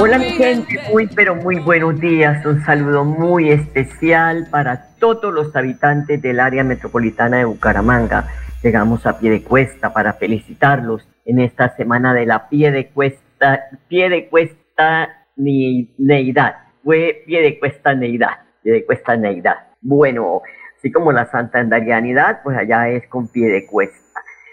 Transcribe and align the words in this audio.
Hola 0.00 0.16
mi 0.16 0.30
gente, 0.30 0.78
muy 0.92 1.08
pero 1.08 1.34
muy 1.34 1.58
buenos 1.58 1.98
días. 1.98 2.46
Un 2.46 2.64
saludo 2.64 3.04
muy 3.04 3.50
especial 3.50 4.46
para 4.48 4.94
todos 5.00 5.34
los 5.34 5.54
habitantes 5.56 6.22
del 6.22 6.38
área 6.38 6.62
metropolitana 6.62 7.38
de 7.38 7.44
Bucaramanga. 7.44 8.28
Llegamos 8.62 9.06
a 9.06 9.18
pie 9.18 9.30
de 9.30 9.42
cuesta 9.42 9.92
para 9.92 10.12
felicitarlos 10.12 11.08
en 11.24 11.40
esta 11.40 11.74
semana 11.74 12.14
de 12.14 12.26
la 12.26 12.48
pie 12.48 12.70
de 12.70 12.90
cuesta, 12.90 13.64
pie 13.88 14.08
de 14.08 14.28
cuesta 14.28 15.26
ni, 15.34 15.92
neidad. 15.98 16.54
Fue 16.84 17.24
pie 17.26 17.42
de 17.42 17.58
cuesta 17.58 17.92
neidad, 17.92 18.38
pie 18.62 18.74
de 18.74 18.86
cuesta 18.86 19.16
neidad. 19.16 19.66
Bueno, 19.80 20.42
así 20.78 20.92
como 20.92 21.10
la 21.10 21.26
santandarianidad, 21.26 22.42
pues 22.44 22.56
allá 22.56 22.88
es 22.88 23.04
con 23.08 23.26
pie 23.26 23.48
de 23.48 23.66
cuesta. 23.66 24.07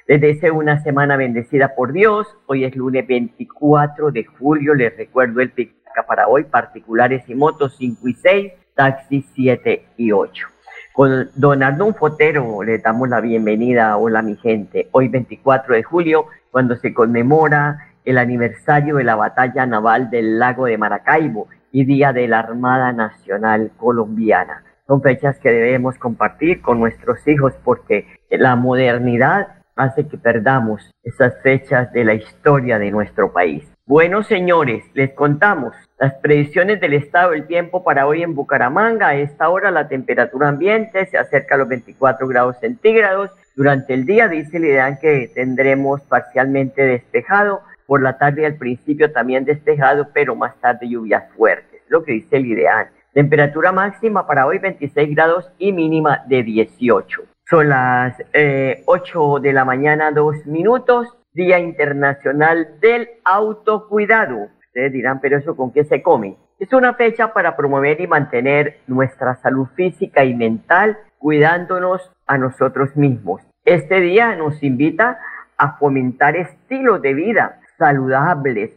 Les 0.08 0.22
deseo 0.22 0.54
una 0.54 0.84
semana 0.84 1.18
bendecida 1.18 1.74
por 1.74 1.92
Dios. 1.92 2.28
Hoy 2.46 2.64
es 2.64 2.76
lunes 2.76 3.08
24 3.08 4.12
de 4.12 4.24
julio. 4.24 4.76
Les 4.76 4.96
recuerdo 4.96 5.42
el 5.42 5.50
pica 5.50 6.06
para 6.08 6.28
hoy, 6.28 6.44
particulares 6.44 7.28
y 7.28 7.34
motos 7.34 7.76
5 7.80 8.08
y 8.10 8.14
6, 8.14 8.54
taxis 8.76 9.26
7 9.34 9.84
y 9.98 10.12
8. 10.12 10.48
Con 10.94 11.32
don 11.34 11.64
Arnón 11.64 11.96
Fotero 11.96 12.62
le 12.62 12.78
damos 12.78 13.10
la 13.10 13.20
bienvenida. 13.20 13.98
Hola 13.98 14.22
mi 14.22 14.36
gente. 14.36 14.90
Hoy 14.92 15.08
24 15.08 15.74
de 15.74 15.82
julio, 15.82 16.28
cuando 16.52 16.76
se 16.76 16.94
conmemora 16.94 17.88
el 18.04 18.20
aniversario 18.20 18.98
de 18.98 19.06
la 19.06 19.16
batalla 19.16 19.66
naval 19.66 20.12
del 20.12 20.38
lago 20.38 20.68
de 20.68 20.78
Maracaibo 20.78 21.48
y 21.72 21.84
Día 21.84 22.14
de 22.14 22.28
la 22.28 22.42
Armada 22.42 22.94
Nacional 22.94 23.72
Colombiana. 23.76 24.66
Son 24.86 25.02
fechas 25.02 25.40
que 25.40 25.50
debemos 25.50 25.98
compartir 25.98 26.62
con 26.62 26.80
nuestros 26.80 27.28
hijos 27.28 27.54
porque 27.64 28.06
la 28.30 28.56
modernidad 28.56 29.48
hace 29.76 30.08
que 30.08 30.18
perdamos 30.18 30.92
esas 31.04 31.34
fechas 31.42 31.92
de 31.92 32.06
la 32.06 32.14
historia 32.14 32.80
de 32.80 32.92
nuestro 32.92 33.32
país. 33.32 33.68
Bueno, 33.88 34.24
señores, 34.24 34.84
les 34.94 35.12
contamos 35.12 35.76
las 36.00 36.16
predicciones 36.16 36.80
del 36.82 36.94
estado 36.94 37.32
del 37.32 37.46
tiempo 37.46 37.84
para 37.84 38.08
hoy 38.08 38.24
en 38.24 38.34
Bucaramanga. 38.34 39.10
A 39.10 39.16
esta 39.16 39.50
hora 39.50 39.70
la 39.70 39.88
temperatura 39.88 40.50
ambiente 40.50 41.06
se 41.06 41.18
acerca 41.18 41.56
a 41.56 41.60
los 41.60 41.68
24 41.68 42.28
grados 42.28 42.58
centígrados. 42.60 43.30
Durante 43.56 43.94
el 43.94 44.06
día 44.06 44.28
dice 44.28 44.58
el 44.58 44.66
ideal 44.66 44.98
que 45.00 45.30
tendremos 45.34 46.02
parcialmente 46.02 46.82
despejado. 46.84 47.62
Por 47.86 48.02
la 48.02 48.18
tarde 48.18 48.48
al 48.48 48.56
principio 48.56 49.12
también 49.12 49.46
despejado, 49.46 50.08
pero 50.12 50.36
más 50.36 50.56
tarde 50.60 50.90
lluvias 50.90 51.32
fuertes. 51.34 51.82
Lo 51.88 52.04
que 52.04 52.14
dice 52.14 52.38
el 52.38 52.48
ideal. 52.48 52.88
Temperatura 53.14 53.72
máxima 53.72 54.26
para 54.26 54.48
hoy 54.48 54.58
26 54.58 55.16
grados 55.16 55.52
y 55.60 55.72
mínima 55.72 56.24
de 56.28 56.42
18. 56.42 57.35
Son 57.48 57.70
las 57.70 58.16
eh, 58.34 58.82
8 58.86 59.40
de 59.40 59.54
la 59.54 59.66
mañana, 59.66 60.12
dos 60.12 60.36
minutos. 60.48 61.16
Día 61.34 61.60
Internacional 61.60 62.80
del 62.80 63.10
Autocuidado. 63.26 64.48
Ustedes 64.68 64.94
dirán, 64.94 65.20
pero 65.20 65.38
eso 65.38 65.56
con 65.56 65.72
qué 65.72 65.84
se 65.84 66.02
come. 66.02 66.38
Es 66.60 66.72
una 66.72 66.94
fecha 66.94 67.34
para 67.34 67.58
promover 67.58 68.00
y 68.00 68.08
mantener 68.08 68.80
nuestra 68.88 69.36
salud 69.36 69.68
física 69.76 70.24
y 70.24 70.34
mental, 70.34 70.98
cuidándonos 71.20 72.10
a 72.26 72.38
nosotros 72.38 72.96
mismos. 72.96 73.42
Este 73.66 74.00
día 74.00 74.34
nos 74.36 74.64
invita 74.64 75.20
a 75.58 75.78
fomentar 75.78 76.38
estilos 76.38 77.02
de 77.02 77.14
vida 77.14 77.60
saludables 77.78 78.72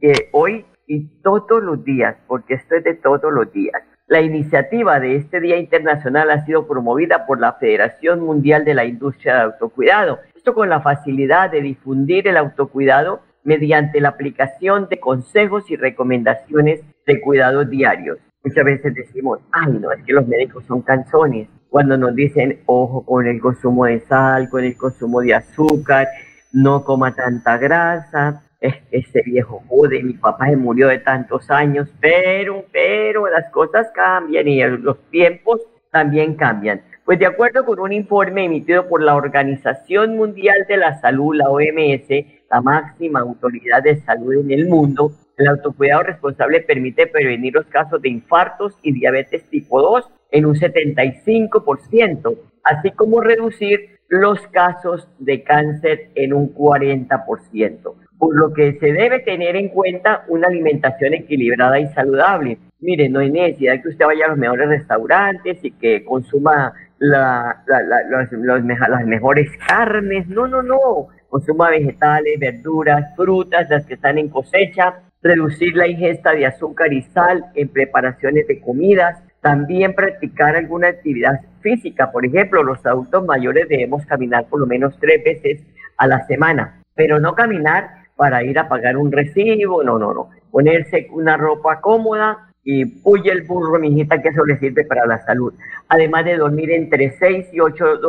eh, 0.00 0.28
hoy 0.32 0.64
y 0.86 1.08
todos 1.22 1.62
los 1.62 1.84
días, 1.84 2.16
porque 2.28 2.54
esto 2.54 2.76
es 2.76 2.84
de 2.84 2.94
todos 2.94 3.32
los 3.32 3.52
días. 3.52 3.82
La 4.06 4.20
iniciativa 4.20 5.00
de 5.00 5.16
este 5.16 5.40
Día 5.40 5.56
Internacional 5.56 6.30
ha 6.30 6.44
sido 6.44 6.66
promovida 6.66 7.24
por 7.24 7.40
la 7.40 7.54
Federación 7.54 8.20
Mundial 8.20 8.66
de 8.66 8.74
la 8.74 8.84
Industria 8.84 9.36
de 9.36 9.42
Autocuidado. 9.44 10.18
Esto 10.36 10.52
con 10.52 10.68
la 10.68 10.82
facilidad 10.82 11.50
de 11.50 11.62
difundir 11.62 12.28
el 12.28 12.36
autocuidado 12.36 13.22
mediante 13.44 14.02
la 14.02 14.10
aplicación 14.10 14.88
de 14.90 15.00
consejos 15.00 15.70
y 15.70 15.76
recomendaciones 15.76 16.82
de 17.06 17.20
cuidados 17.22 17.70
diarios. 17.70 18.18
Muchas 18.44 18.64
veces 18.66 18.94
decimos, 18.94 19.40
ay, 19.52 19.72
no, 19.72 19.90
es 19.90 20.02
que 20.04 20.12
los 20.12 20.28
médicos 20.28 20.66
son 20.66 20.82
canzones. 20.82 21.48
Cuando 21.70 21.96
nos 21.96 22.14
dicen, 22.14 22.60
ojo 22.66 23.06
con 23.06 23.26
el 23.26 23.40
consumo 23.40 23.86
de 23.86 24.00
sal, 24.00 24.50
con 24.50 24.64
el 24.64 24.76
consumo 24.76 25.22
de 25.22 25.32
azúcar, 25.32 26.08
no 26.52 26.84
coma 26.84 27.14
tanta 27.14 27.56
grasa, 27.56 28.42
ese 28.90 29.22
viejo 29.22 29.62
jode, 29.68 30.02
mi 30.02 30.14
papá 30.14 30.48
se 30.48 30.56
murió 30.56 30.88
de 30.88 30.98
tantos 30.98 31.50
años, 31.50 31.88
pero, 32.00 32.64
pero 32.72 33.28
las 33.28 33.50
cosas 33.50 33.90
cambian 33.94 34.48
y 34.48 34.62
los 34.62 34.98
tiempos 35.10 35.60
también 35.90 36.34
cambian. 36.34 36.82
Pues 37.04 37.18
de 37.18 37.26
acuerdo 37.26 37.66
con 37.66 37.78
un 37.80 37.92
informe 37.92 38.46
emitido 38.46 38.88
por 38.88 39.02
la 39.02 39.14
Organización 39.14 40.16
Mundial 40.16 40.64
de 40.66 40.78
la 40.78 40.98
Salud, 41.00 41.34
la 41.34 41.50
OMS, 41.50 42.08
la 42.50 42.62
máxima 42.62 43.20
autoridad 43.20 43.82
de 43.82 44.00
salud 44.00 44.34
en 44.34 44.50
el 44.50 44.66
mundo, 44.66 45.12
el 45.36 45.48
autocuidado 45.48 46.04
responsable 46.04 46.60
permite 46.60 47.06
prevenir 47.06 47.54
los 47.54 47.66
casos 47.66 48.00
de 48.00 48.08
infartos 48.08 48.78
y 48.82 48.92
diabetes 48.92 49.44
tipo 49.50 49.82
2 49.82 50.08
en 50.30 50.46
un 50.46 50.54
75%, 50.54 52.38
así 52.62 52.90
como 52.92 53.20
reducir 53.20 53.98
los 54.08 54.40
casos 54.48 55.08
de 55.18 55.42
cáncer 55.42 56.10
en 56.14 56.32
un 56.32 56.54
40% 56.54 58.03
por 58.24 58.36
lo 58.36 58.54
que 58.54 58.78
se 58.80 58.90
debe 58.90 59.18
tener 59.18 59.54
en 59.54 59.68
cuenta 59.68 60.24
una 60.28 60.46
alimentación 60.46 61.12
equilibrada 61.12 61.78
y 61.78 61.88
saludable. 61.88 62.56
Mire, 62.80 63.10
no 63.10 63.20
hay 63.20 63.30
necesidad 63.30 63.82
que 63.82 63.90
usted 63.90 64.06
vaya 64.06 64.24
a 64.24 64.28
los 64.28 64.38
mejores 64.38 64.66
restaurantes 64.66 65.62
y 65.62 65.72
que 65.72 66.06
consuma 66.06 66.72
los, 66.96 67.20
las 67.66 69.04
mejores 69.04 69.50
carnes. 69.68 70.26
No, 70.26 70.48
no, 70.48 70.62
no. 70.62 71.08
Consuma 71.28 71.68
vegetales, 71.68 72.40
verduras, 72.40 73.14
frutas, 73.14 73.68
las 73.68 73.84
que 73.84 73.92
están 73.92 74.16
en 74.16 74.30
cosecha. 74.30 75.02
Reducir 75.22 75.76
la 75.76 75.86
ingesta 75.86 76.32
de 76.32 76.46
azúcar 76.46 76.94
y 76.94 77.02
sal 77.02 77.44
en 77.54 77.68
preparaciones 77.68 78.48
de 78.48 78.58
comidas. 78.58 79.22
También 79.42 79.94
practicar 79.94 80.56
alguna 80.56 80.88
actividad 80.88 81.42
física. 81.60 82.10
Por 82.10 82.24
ejemplo, 82.24 82.62
los 82.62 82.86
adultos 82.86 83.22
mayores 83.26 83.68
debemos 83.68 84.06
caminar 84.06 84.46
por 84.48 84.60
lo 84.60 84.66
menos 84.66 84.98
tres 84.98 85.22
veces 85.22 85.62
a 85.98 86.06
la 86.06 86.26
semana, 86.26 86.80
pero 86.94 87.20
no 87.20 87.34
caminar 87.34 88.03
para 88.16 88.44
ir 88.44 88.58
a 88.58 88.68
pagar 88.68 88.96
un 88.96 89.10
recibo, 89.10 89.82
no, 89.82 89.98
no, 89.98 90.14
no. 90.14 90.30
Ponerse 90.50 91.08
una 91.12 91.36
ropa 91.36 91.80
cómoda 91.80 92.50
y 92.64 92.86
puye 92.86 93.30
el 93.30 93.42
burro, 93.42 93.78
mijita, 93.78 94.22
que 94.22 94.30
eso 94.30 94.44
le 94.44 94.58
sirve 94.58 94.84
para 94.84 95.06
la 95.06 95.24
salud. 95.24 95.52
Además 95.88 96.24
de 96.24 96.36
dormir 96.36 96.70
entre 96.70 97.16
6 97.18 97.48
y 97.52 97.60
8 97.60 98.00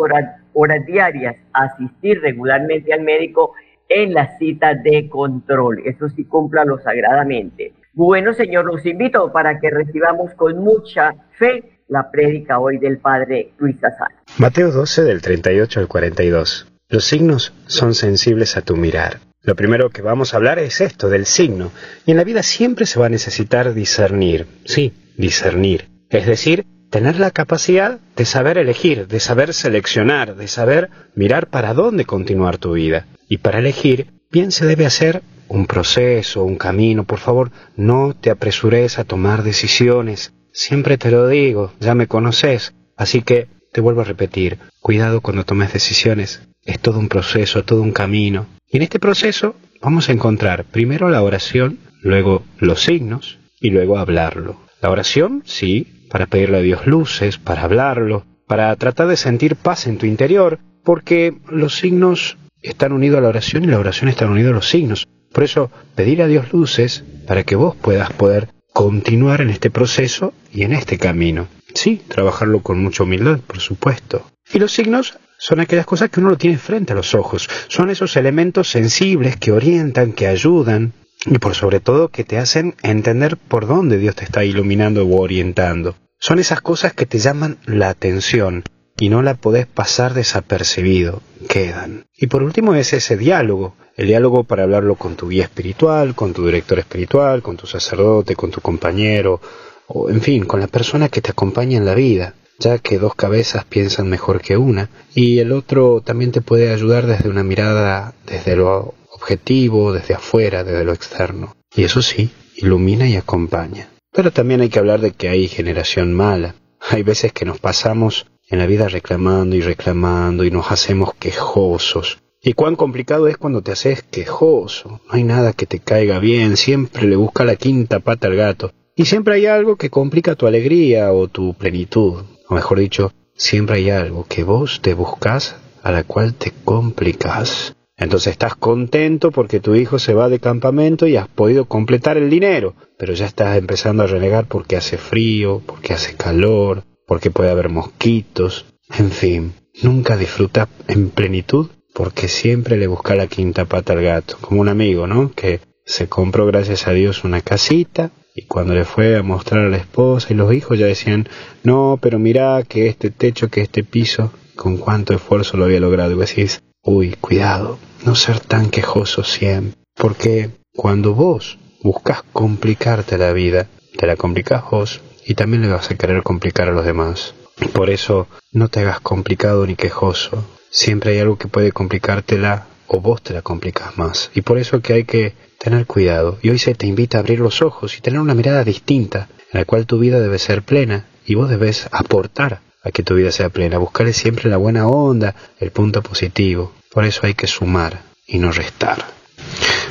horas, 0.54 0.86
diarias, 0.86 1.36
asistir 1.54 2.22
regularmente 2.22 2.94
al 2.94 3.02
médico 3.02 3.54
en 3.90 4.14
la 4.14 4.38
cita 4.38 4.74
de 4.74 5.10
control. 5.10 5.82
Eso 5.86 6.10
sí, 6.10 6.26
cúmplalo 6.26 6.80
sagradamente. 6.80 7.74
Bueno, 7.94 8.34
Señor, 8.34 8.66
los 8.66 8.86
invito 8.86 9.32
para 9.32 9.60
que 9.60 9.70
recibamos 9.70 10.34
con 10.34 10.58
mucha 10.60 11.16
fe 11.38 11.80
la 11.88 12.10
prédica 12.10 12.60
hoy 12.60 12.78
del 12.78 12.98
Padre 12.98 13.52
Luis 13.58 13.82
Azar. 13.84 14.10
Mateo 14.38 14.72
12 14.72 15.04
del 15.04 15.22
38 15.22 15.80
al 15.82 15.88
42. 15.88 16.72
Los 16.90 17.06
signos 17.06 17.54
son 17.68 17.94
sensibles 17.94 18.58
a 18.58 18.62
tu 18.62 18.76
mirar. 18.76 19.20
Lo 19.46 19.56
primero 19.56 19.92
que 19.92 20.02
vamos 20.02 20.34
a 20.34 20.38
hablar 20.38 20.58
es 20.58 20.82
esto, 20.82 21.08
del 21.08 21.28
signo. 21.28 21.72
Y 22.06 22.12
en 22.12 22.18
la 22.18 22.24
vida 22.24 22.42
siempre 22.42 22.86
se 22.86 23.00
va 23.00 23.06
a 23.06 23.10
necesitar 23.10 23.74
discernir. 23.74 24.48
Sí, 24.66 24.94
discernir. 25.18 25.88
Es 26.10 26.26
decir, 26.26 26.66
tener 26.90 27.20
la 27.20 27.30
capacidad 27.30 28.00
de 28.16 28.26
saber 28.26 28.58
elegir, 28.58 29.08
de 29.08 29.20
saber 29.20 29.54
seleccionar, 29.54 30.36
de 30.36 30.48
saber 30.48 30.90
mirar 31.14 31.48
para 31.48 31.74
dónde 31.74 32.06
continuar 32.06 32.58
tu 32.58 32.74
vida. 32.74 33.06
Y 33.30 33.38
para 33.38 33.60
elegir, 33.60 34.14
bien 34.32 34.52
se 34.52 34.66
debe 34.66 34.88
hacer 34.88 35.22
un 35.48 35.68
proceso, 35.68 36.44
un 36.44 36.58
camino. 36.58 37.04
Por 37.04 37.20
favor, 37.20 37.52
no 37.76 38.16
te 38.20 38.32
apresures 38.32 38.98
a 38.98 39.04
tomar 39.04 39.44
decisiones. 39.44 40.34
Siempre 40.54 40.98
te 40.98 41.12
lo 41.12 41.28
digo, 41.28 41.72
ya 41.80 41.94
me 41.94 42.08
conoces. 42.08 42.74
Así 42.98 43.22
que 43.22 43.48
te 43.74 43.82
vuelvo 43.82 44.02
a 44.02 44.06
repetir, 44.06 44.58
cuidado 44.80 45.22
cuando 45.22 45.44
tomes 45.44 45.74
decisiones. 45.74 46.42
es 46.64 46.80
todo 46.80 46.98
un 46.98 47.10
proceso, 47.10 47.64
todo 47.64 47.82
un 47.82 47.92
camino. 47.92 48.48
En 48.76 48.82
este 48.82 49.00
proceso 49.00 49.56
vamos 49.82 50.10
a 50.10 50.12
encontrar 50.12 50.66
primero 50.66 51.10
la 51.10 51.22
oración, 51.24 51.80
luego 52.02 52.44
los 52.60 52.82
signos 52.84 53.40
y 53.62 53.70
luego 53.70 53.98
hablarlo. 53.98 54.60
La 54.82 54.92
oración, 54.92 55.44
sí, 55.46 56.08
para 56.10 56.26
pedirle 56.26 56.58
a 56.58 56.62
Dios 56.62 56.86
luces, 56.86 57.38
para 57.38 57.64
hablarlo, 57.64 58.26
para 58.48 58.76
tratar 58.76 59.08
de 59.08 59.16
sentir 59.16 59.56
paz 59.56 59.88
en 59.88 59.98
tu 59.98 60.06
interior, 60.06 60.60
porque 60.84 61.38
los 61.50 61.76
signos 61.78 62.38
están 62.62 62.92
unidos 62.92 63.20
a 63.20 63.22
la 63.22 63.30
oración 63.30 63.64
y 63.64 63.68
la 63.68 63.80
oración 63.80 64.10
está 64.10 64.26
unida 64.26 64.50
a 64.50 64.52
los 64.52 64.68
signos. 64.68 65.08
Por 65.32 65.46
eso, 65.46 65.72
pedir 65.96 66.22
a 66.22 66.28
Dios 66.28 66.52
luces 66.52 67.06
para 67.26 67.46
que 67.46 67.56
vos 67.56 67.78
puedas 67.78 68.12
poder 68.12 68.50
continuar 68.74 69.40
en 69.40 69.52
este 69.52 69.72
proceso 69.72 70.34
y 70.52 70.64
en 70.64 70.74
este 70.74 70.98
camino. 70.98 71.48
Sí, 71.74 72.02
trabajarlo 72.10 72.62
con 72.62 72.84
mucha 72.84 73.04
humildad, 73.04 73.40
por 73.40 73.62
supuesto. 73.62 74.30
Y 74.54 74.60
los 74.60 74.74
signos 74.74 75.18
son 75.38 75.60
aquellas 75.60 75.86
cosas 75.86 76.10
que 76.10 76.20
uno 76.20 76.30
lo 76.30 76.38
tiene 76.38 76.58
frente 76.58 76.94
a 76.94 76.96
los 76.96 77.14
ojos. 77.14 77.50
Son 77.68 77.90
esos 77.90 78.16
elementos 78.18 78.70
sensibles 78.70 79.38
que 79.38 79.52
orientan, 79.52 80.14
que 80.14 80.28
ayudan 80.28 80.94
y 81.26 81.40
por 81.40 81.56
sobre 81.56 81.80
todo 81.80 82.10
que 82.10 82.24
te 82.24 82.38
hacen 82.38 82.76
entender 82.84 83.38
por 83.38 83.68
dónde 83.68 83.98
Dios 83.98 84.16
te 84.16 84.24
está 84.24 84.44
iluminando 84.44 85.06
o 85.06 85.22
orientando. 85.22 85.96
Son 86.20 86.40
esas 86.40 86.62
cosas 86.62 86.94
que 86.94 87.06
te 87.06 87.20
llaman 87.20 87.58
la 87.66 87.90
atención 87.90 88.64
y 88.98 89.10
no 89.10 89.22
la 89.22 89.36
podés 89.36 89.66
pasar 89.66 90.14
desapercibido, 90.14 91.22
quedan. 91.50 92.06
Y 92.16 92.28
por 92.28 92.44
último 92.44 92.76
es 92.76 92.94
ese 92.94 93.18
diálogo, 93.18 93.76
el 93.98 94.08
diálogo 94.08 94.46
para 94.46 94.64
hablarlo 94.64 94.96
con 94.96 95.16
tu 95.16 95.28
guía 95.28 95.44
espiritual, 95.44 96.16
con 96.16 96.34
tu 96.34 96.46
director 96.46 96.80
espiritual, 96.80 97.42
con 97.42 97.58
tu 97.58 97.68
sacerdote, 97.68 98.36
con 98.36 98.52
tu 98.52 98.62
compañero, 98.62 99.42
o 99.88 100.10
en 100.10 100.22
fin, 100.22 100.46
con 100.46 100.60
la 100.60 100.68
persona 100.68 101.10
que 101.10 101.22
te 101.22 101.32
acompaña 101.32 101.78
en 101.78 101.86
la 101.86 101.94
vida, 101.94 102.34
ya 102.60 102.78
que 102.80 103.00
dos 103.00 103.16
cabezas 103.16 103.66
piensan 103.66 104.10
mejor 104.10 104.42
que 104.42 104.58
una, 104.58 104.90
y 105.14 105.40
el 105.40 105.52
otro 105.52 106.02
también 106.02 106.32
te 106.32 106.42
puede 106.42 106.74
ayudar 106.74 107.06
desde 107.06 107.30
una 107.30 107.44
mirada 107.44 108.14
desde 108.26 108.56
lo 108.56 108.94
objetivo, 109.12 109.94
desde 109.94 110.14
afuera, 110.14 110.64
desde 110.64 110.84
lo 110.84 110.94
externo. 110.94 111.56
Y 111.76 111.84
eso 111.84 112.02
sí, 112.02 112.30
ilumina 112.56 113.08
y 113.08 113.16
acompaña. 113.16 113.90
Pero 114.12 114.32
también 114.32 114.62
hay 114.62 114.70
que 114.70 114.80
hablar 114.80 115.02
de 115.02 115.12
que 115.12 115.30
hay 115.30 115.48
generación 115.48 116.14
mala. 116.14 116.56
Hay 116.80 117.04
veces 117.04 117.34
que 117.34 117.46
nos 117.46 117.60
pasamos 117.60 118.28
en 118.48 118.60
la 118.60 118.66
vida 118.66 118.88
reclamando 118.88 119.56
y 119.56 119.62
reclamando 119.62 120.44
y 120.44 120.52
nos 120.52 120.72
hacemos 120.72 121.14
quejosos. 121.16 122.20
Y 122.42 122.54
cuán 122.54 122.76
complicado 122.76 123.28
es 123.28 123.38
cuando 123.38 123.62
te 123.62 123.72
haces 123.72 124.04
quejoso. 124.04 125.02
No 125.08 125.14
hay 125.14 125.24
nada 125.24 125.54
que 125.54 125.66
te 125.66 125.80
caiga 125.80 126.20
bien, 126.20 126.58
siempre 126.58 127.08
le 127.08 127.16
busca 127.16 127.44
la 127.44 127.56
quinta 127.56 128.00
pata 128.00 128.28
al 128.28 128.36
gato. 128.36 128.72
Y 128.96 129.06
siempre 129.06 129.36
hay 129.36 129.48
algo 129.48 129.76
que 129.76 129.90
complica 129.90 130.36
tu 130.36 130.46
alegría 130.46 131.12
o 131.12 131.28
tu 131.28 131.56
plenitud. 131.56 132.24
O 132.48 132.56
mejor 132.56 132.80
dicho, 132.80 133.12
siempre 133.36 133.78
hay 133.78 133.90
algo 133.90 134.26
que 134.28 134.44
vos 134.44 134.82
te 134.82 134.94
buscas 134.94 135.56
a 135.84 135.92
la 135.92 136.04
cual 136.04 136.34
te 136.34 136.52
complicas. 136.64 137.76
Entonces 137.98 138.34
estás 138.34 138.56
contento 138.56 139.32
porque 139.32 139.60
tu 139.60 139.76
hijo 139.76 140.00
se 140.00 140.14
va 140.14 140.28
de 140.28 140.40
campamento 140.40 141.08
y 141.08 141.16
has 141.16 141.30
podido 141.30 141.66
completar 141.66 142.18
el 142.18 142.30
dinero, 142.30 142.74
pero 142.98 143.14
ya 143.14 143.26
estás 143.26 143.58
empezando 143.58 144.04
a 144.04 144.08
renegar 144.08 144.48
porque 144.48 144.76
hace 144.76 144.98
frío, 144.98 145.62
porque 145.66 145.94
hace 145.94 146.16
calor, 146.16 146.84
porque 147.08 147.32
puede 147.32 147.52
haber 147.52 147.70
mosquitos, 147.70 148.66
en 148.98 149.12
fin, 149.12 149.54
nunca 149.82 150.18
disfruta 150.18 150.68
en 150.88 151.10
plenitud 151.10 151.70
porque 151.94 152.28
siempre 152.28 152.78
le 152.78 152.88
busca 152.88 153.16
la 153.16 153.28
quinta 153.28 153.64
pata 153.66 153.94
al 153.94 154.02
gato, 154.02 154.38
como 154.42 154.60
un 154.60 154.68
amigo, 154.68 155.08
¿no? 155.08 155.32
Que 155.32 155.62
se 155.86 156.10
compró 156.10 156.46
gracias 156.46 156.88
a 156.88 156.92
Dios 156.92 157.24
una 157.24 157.42
casita 157.42 158.12
y 158.38 158.44
cuando 158.44 158.74
le 158.74 158.84
fue 158.84 159.16
a 159.18 159.24
mostrar 159.24 159.66
a 159.66 159.70
la 159.70 159.78
esposa 159.78 160.28
y 160.30 160.36
los 160.36 160.54
hijos 160.54 160.78
ya 160.78 160.86
decían, 160.86 161.30
no, 161.64 161.98
pero 162.02 162.20
mira 162.20 162.62
que 162.68 162.88
este 162.88 163.10
techo, 163.10 163.48
que 163.48 163.62
este 163.62 163.86
piso, 163.86 164.34
con 164.58 164.78
cuánto 164.78 165.14
esfuerzo 165.14 165.56
lo 165.56 165.64
había 165.64 165.80
logrado. 165.80 166.18
Decís, 166.18 166.62
uy, 166.84 167.16
cuidado, 167.22 167.80
no 168.06 168.14
ser 168.14 168.42
tan 168.42 168.70
quejoso 168.70 169.24
siempre, 169.24 169.80
porque 169.96 170.50
cuando 170.76 171.14
vos 171.14 171.58
buscas 171.82 172.24
complicarte 172.34 173.18
la 173.18 173.32
vida, 173.32 173.68
te 173.98 174.06
la 174.06 174.18
complicas 174.18 174.64
vos 174.70 175.02
y 175.26 175.36
también 175.36 175.62
le 175.62 175.70
vas 175.70 175.90
a 175.90 175.96
querer 175.96 176.22
complicar 176.22 176.68
a 176.68 176.74
los 176.74 176.86
demás. 176.86 177.36
Por 177.74 177.90
eso 177.90 178.28
no 178.52 178.68
te 178.68 178.82
hagas 178.82 179.00
complicado 179.00 179.66
ni 179.66 179.78
quejoso. 179.78 180.44
Siempre 180.70 181.14
hay 181.14 181.20
algo 181.20 181.38
que 181.38 181.48
puede 181.48 181.72
complicártela 181.72 182.68
o 182.88 183.00
vos 183.00 183.22
te 183.22 183.34
la 183.34 183.42
complicas 183.42 183.98
más. 183.98 184.32
Y 184.34 184.42
por 184.42 184.58
eso 184.58 184.82
que 184.82 184.94
hay 184.94 185.04
que 185.06 185.34
tener 185.58 185.86
cuidado. 185.86 186.38
Y 186.42 186.50
hoy 186.50 186.60
se 186.60 186.76
te 186.76 186.88
invita 186.88 187.18
a 187.18 187.22
abrir 187.22 187.40
los 187.40 187.62
ojos 187.62 187.98
y 187.98 188.02
tener 188.02 188.20
una 188.20 188.36
mirada 188.36 188.64
distinta, 188.64 189.30
en 189.52 189.60
la 189.60 189.66
cual 189.66 189.86
tu 189.86 190.00
vida 190.00 190.20
debe 190.20 190.40
ser 190.40 190.64
plena 190.64 191.06
y 191.26 191.36
vos 191.36 191.50
debes 191.50 191.88
aportar 191.92 192.62
a 192.84 192.92
que 192.92 193.04
tu 193.04 193.16
vida 193.16 193.32
sea 193.32 193.50
plena, 193.50 193.80
buscarle 193.80 194.14
siempre 194.14 194.50
la 194.50 194.58
buena 194.58 194.88
onda, 194.88 195.36
el 195.60 195.72
punto 195.72 196.04
positivo. 196.04 196.72
Por 196.92 197.04
eso 197.04 197.22
hay 197.26 197.34
que 197.34 197.48
sumar 197.48 198.04
y 198.28 198.38
no 198.38 198.52
restar. 198.52 199.04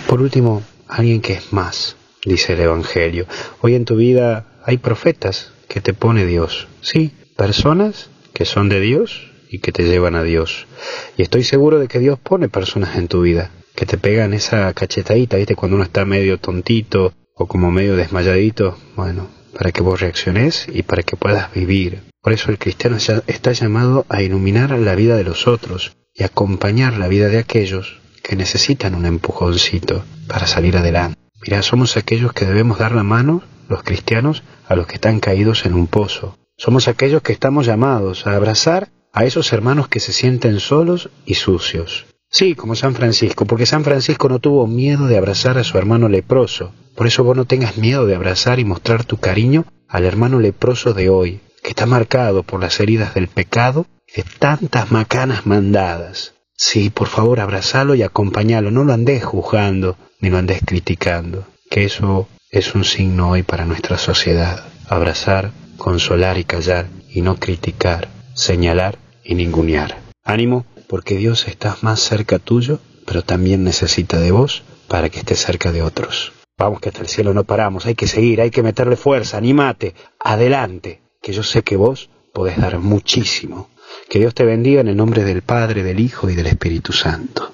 Por 0.06 0.22
último, 0.22 0.62
alguien 0.88 1.20
que 1.20 1.34
es 1.34 1.52
más, 1.52 1.96
dice 2.24 2.52
el 2.52 2.60
Evangelio. 2.60 3.26
Hoy 3.60 3.74
en 3.74 3.84
tu 3.84 3.96
vida 3.96 4.46
hay 4.64 4.78
profetas 4.78 5.52
que 5.68 5.80
te 5.80 5.92
pone 5.92 6.24
Dios, 6.24 6.68
sí, 6.82 7.12
personas 7.36 8.10
que 8.32 8.44
son 8.44 8.68
de 8.68 8.80
Dios 8.80 9.33
y 9.54 9.58
que 9.60 9.72
te 9.72 9.84
llevan 9.84 10.16
a 10.16 10.22
Dios. 10.22 10.66
Y 11.16 11.22
estoy 11.22 11.44
seguro 11.44 11.78
de 11.78 11.88
que 11.88 11.98
Dios 11.98 12.18
pone 12.18 12.48
personas 12.48 12.96
en 12.96 13.08
tu 13.08 13.22
vida 13.22 13.50
que 13.74 13.86
te 13.86 13.98
pegan 13.98 14.32
esa 14.34 14.72
cachetadita, 14.72 15.36
¿viste? 15.36 15.56
Cuando 15.56 15.76
uno 15.76 15.84
está 15.84 16.04
medio 16.04 16.38
tontito 16.38 17.12
o 17.34 17.46
como 17.46 17.70
medio 17.70 17.96
desmayadito, 17.96 18.78
bueno, 18.94 19.28
para 19.56 19.72
que 19.72 19.82
vos 19.82 20.00
reacciones 20.00 20.66
y 20.72 20.82
para 20.82 21.02
que 21.02 21.16
puedas 21.16 21.52
vivir. 21.52 22.02
Por 22.22 22.32
eso 22.32 22.50
el 22.50 22.58
cristiano 22.58 22.96
está 22.96 23.52
llamado 23.52 24.06
a 24.08 24.22
iluminar 24.22 24.70
la 24.70 24.94
vida 24.94 25.16
de 25.16 25.24
los 25.24 25.46
otros 25.46 25.96
y 26.14 26.22
acompañar 26.22 26.96
la 26.96 27.08
vida 27.08 27.28
de 27.28 27.38
aquellos 27.38 28.00
que 28.22 28.36
necesitan 28.36 28.94
un 28.94 29.06
empujoncito 29.06 30.04
para 30.28 30.46
salir 30.46 30.76
adelante. 30.76 31.18
Mira, 31.42 31.62
somos 31.62 31.96
aquellos 31.96 32.32
que 32.32 32.46
debemos 32.46 32.78
dar 32.78 32.92
la 32.92 33.02
mano, 33.02 33.42
los 33.68 33.82
cristianos, 33.82 34.42
a 34.66 34.76
los 34.76 34.86
que 34.86 34.94
están 34.94 35.20
caídos 35.20 35.66
en 35.66 35.74
un 35.74 35.88
pozo. 35.88 36.38
Somos 36.56 36.86
aquellos 36.88 37.22
que 37.22 37.32
estamos 37.32 37.66
llamados 37.66 38.26
a 38.26 38.36
abrazar 38.36 38.88
a 39.14 39.24
esos 39.24 39.52
hermanos 39.52 39.86
que 39.86 40.00
se 40.00 40.12
sienten 40.12 40.58
solos 40.58 41.08
y 41.24 41.34
sucios. 41.34 42.06
Sí, 42.28 42.56
como 42.56 42.74
San 42.74 42.96
Francisco, 42.96 43.46
porque 43.46 43.64
San 43.64 43.84
Francisco 43.84 44.28
no 44.28 44.40
tuvo 44.40 44.66
miedo 44.66 45.06
de 45.06 45.16
abrazar 45.16 45.56
a 45.56 45.62
su 45.62 45.78
hermano 45.78 46.08
leproso. 46.08 46.72
Por 46.96 47.06
eso 47.06 47.22
vos 47.22 47.36
no 47.36 47.44
tengas 47.44 47.76
miedo 47.78 48.06
de 48.06 48.16
abrazar 48.16 48.58
y 48.58 48.64
mostrar 48.64 49.04
tu 49.04 49.18
cariño 49.18 49.66
al 49.88 50.04
hermano 50.04 50.40
leproso 50.40 50.94
de 50.94 51.10
hoy, 51.10 51.40
que 51.62 51.70
está 51.70 51.86
marcado 51.86 52.42
por 52.42 52.60
las 52.60 52.80
heridas 52.80 53.14
del 53.14 53.28
pecado 53.28 53.86
y 54.08 54.22
de 54.22 54.24
tantas 54.40 54.90
macanas 54.90 55.46
mandadas. 55.46 56.34
Sí, 56.56 56.90
por 56.90 57.06
favor, 57.06 57.38
abrazalo 57.38 57.94
y 57.94 58.02
acompañalo, 58.02 58.72
no 58.72 58.82
lo 58.82 58.92
andes 58.92 59.24
juzgando 59.24 59.96
ni 60.18 60.28
lo 60.28 60.38
andes 60.38 60.60
criticando, 60.66 61.46
que 61.70 61.84
eso 61.84 62.26
es 62.50 62.74
un 62.74 62.84
signo 62.84 63.30
hoy 63.30 63.44
para 63.44 63.64
nuestra 63.64 63.96
sociedad. 63.96 64.64
Abrazar, 64.88 65.52
consolar 65.76 66.36
y 66.38 66.44
callar, 66.44 66.86
y 67.08 67.22
no 67.22 67.36
criticar, 67.36 68.08
señalar 68.34 69.03
y 69.24 69.34
ningunear. 69.34 69.98
Ánimo, 70.22 70.64
porque 70.86 71.16
Dios 71.16 71.48
está 71.48 71.76
más 71.82 72.00
cerca 72.00 72.38
tuyo, 72.38 72.80
pero 73.06 73.22
también 73.22 73.64
necesita 73.64 74.20
de 74.20 74.30
vos 74.30 74.62
para 74.88 75.08
que 75.08 75.18
estés 75.18 75.40
cerca 75.40 75.72
de 75.72 75.82
otros. 75.82 76.32
Vamos 76.56 76.80
que 76.80 76.90
hasta 76.90 77.00
el 77.00 77.08
cielo 77.08 77.34
no 77.34 77.44
paramos, 77.44 77.86
hay 77.86 77.94
que 77.94 78.06
seguir, 78.06 78.40
hay 78.40 78.50
que 78.50 78.62
meterle 78.62 78.96
fuerza, 78.96 79.36
animate, 79.36 79.94
adelante, 80.20 81.00
que 81.20 81.32
yo 81.32 81.42
sé 81.42 81.62
que 81.62 81.76
vos 81.76 82.10
podés 82.32 82.58
dar 82.58 82.78
muchísimo. 82.78 83.70
Que 84.08 84.18
Dios 84.18 84.34
te 84.34 84.44
bendiga 84.44 84.80
en 84.80 84.88
el 84.88 84.96
nombre 84.96 85.24
del 85.24 85.42
Padre, 85.42 85.82
del 85.82 86.00
Hijo 86.00 86.30
y 86.30 86.34
del 86.34 86.46
Espíritu 86.46 86.92
Santo. 86.92 87.53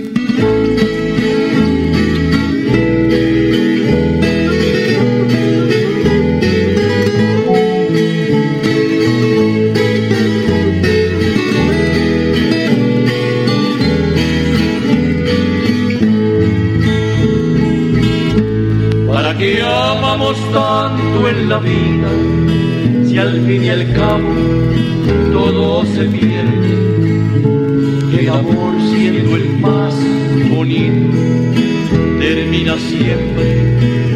Siempre 32.91 33.47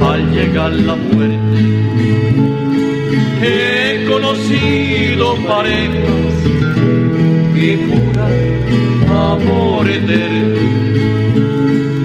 al 0.02 0.22
llegar 0.32 0.74
la 0.74 0.96
muerte. 0.96 1.60
He 3.42 4.06
conocido 4.12 5.36
parejas 5.48 6.36
que 7.54 7.70
juran 7.86 8.36
amor 9.32 9.90
eterno 9.90 10.86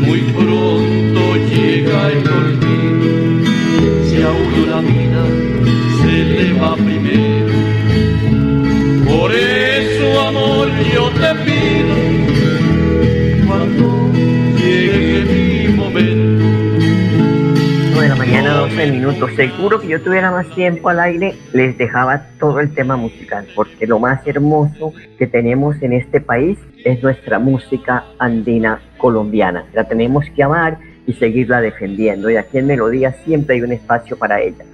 muy 0.06 0.20
pronto 0.36 1.20
llega 1.52 1.98
el 2.16 2.24
olvido, 2.40 3.44
si 4.06 4.16
a 4.22 4.30
uno 4.30 4.60
la 4.74 4.80
vida 4.80 5.24
se 6.00 6.14
le 6.32 6.52
va 6.60 6.74
primero. 6.76 7.54
Por 9.08 9.28
eso, 9.32 10.20
amor, 10.28 10.68
yo 10.94 11.04
te 11.20 11.30
pido, 11.44 11.59
mañana, 18.80 18.80
12 18.80 18.92
minutos. 18.92 19.30
Seguro 19.36 19.80
que 19.80 19.88
yo 19.88 20.00
tuviera 20.00 20.30
más 20.30 20.48
tiempo 20.54 20.88
al 20.88 21.00
aire, 21.00 21.34
les 21.52 21.76
dejaba 21.76 22.26
todo 22.38 22.60
el 22.60 22.72
tema 22.74 22.96
musical, 22.96 23.46
porque 23.54 23.86
lo 23.86 23.98
más 23.98 24.26
hermoso 24.26 24.92
que 25.18 25.26
tenemos 25.26 25.80
en 25.82 25.92
este 25.92 26.20
país 26.20 26.58
es 26.84 27.02
nuestra 27.02 27.38
música 27.38 28.04
andina 28.18 28.80
colombiana. 28.96 29.66
La 29.72 29.84
tenemos 29.84 30.24
que 30.34 30.42
amar 30.42 30.78
y 31.06 31.12
seguirla 31.14 31.60
defendiendo. 31.60 32.30
Y 32.30 32.36
aquí 32.36 32.58
en 32.58 32.66
Melodía 32.66 33.12
siempre 33.24 33.56
hay 33.56 33.62
un 33.62 33.72
espacio 33.72 34.16
para 34.16 34.40
ella. 34.40 34.64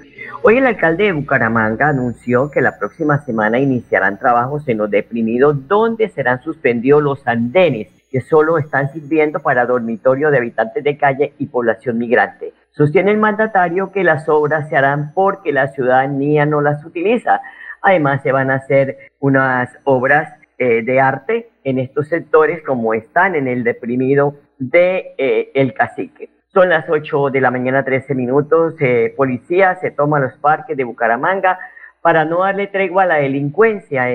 Hoy 0.42 0.58
el 0.58 0.66
alcalde 0.66 1.04
de 1.04 1.12
Bucaramanga 1.12 1.88
anunció 1.88 2.50
que 2.50 2.60
la 2.60 2.78
próxima 2.78 3.24
semana 3.24 3.58
iniciarán 3.58 4.18
trabajos 4.18 4.68
en 4.68 4.78
los 4.78 4.90
deprimidos 4.90 5.66
donde 5.66 6.08
serán 6.10 6.40
suspendidos 6.42 7.02
los 7.02 7.26
andenes 7.26 7.88
solo 8.20 8.58
están 8.58 8.92
sirviendo 8.92 9.40
para 9.40 9.66
dormitorio 9.66 10.30
de 10.30 10.38
habitantes 10.38 10.82
de 10.82 10.96
calle 10.96 11.34
y 11.38 11.46
población 11.46 11.98
migrante. 11.98 12.52
Sostiene 12.70 13.10
el 13.10 13.18
mandatario 13.18 13.90
que 13.90 14.04
las 14.04 14.28
obras 14.28 14.68
se 14.68 14.76
harán 14.76 15.12
porque 15.14 15.52
la 15.52 15.68
ciudadanía 15.68 16.44
no 16.44 16.60
las 16.60 16.84
utiliza. 16.84 17.40
Además, 17.80 18.22
se 18.22 18.32
van 18.32 18.50
a 18.50 18.56
hacer 18.56 18.98
unas 19.18 19.70
obras 19.84 20.32
eh, 20.58 20.82
de 20.82 21.00
arte 21.00 21.50
en 21.64 21.78
estos 21.78 22.08
sectores 22.08 22.62
como 22.62 22.94
están 22.94 23.34
en 23.34 23.48
el 23.48 23.64
deprimido 23.64 24.36
de 24.58 25.14
eh, 25.18 25.50
El 25.54 25.74
Cacique. 25.74 26.30
Son 26.52 26.68
las 26.68 26.88
8 26.88 27.30
de 27.30 27.40
la 27.40 27.50
mañana, 27.50 27.84
13 27.84 28.14
minutos. 28.14 28.74
Eh, 28.80 29.12
policía 29.16 29.76
se 29.76 29.90
toma 29.90 30.20
los 30.20 30.34
parques 30.38 30.76
de 30.76 30.84
Bucaramanga 30.84 31.58
para 32.00 32.24
no 32.24 32.40
darle 32.40 32.66
tregua 32.68 33.02
a 33.02 33.06
la 33.06 33.16
delincuencia. 33.16 34.06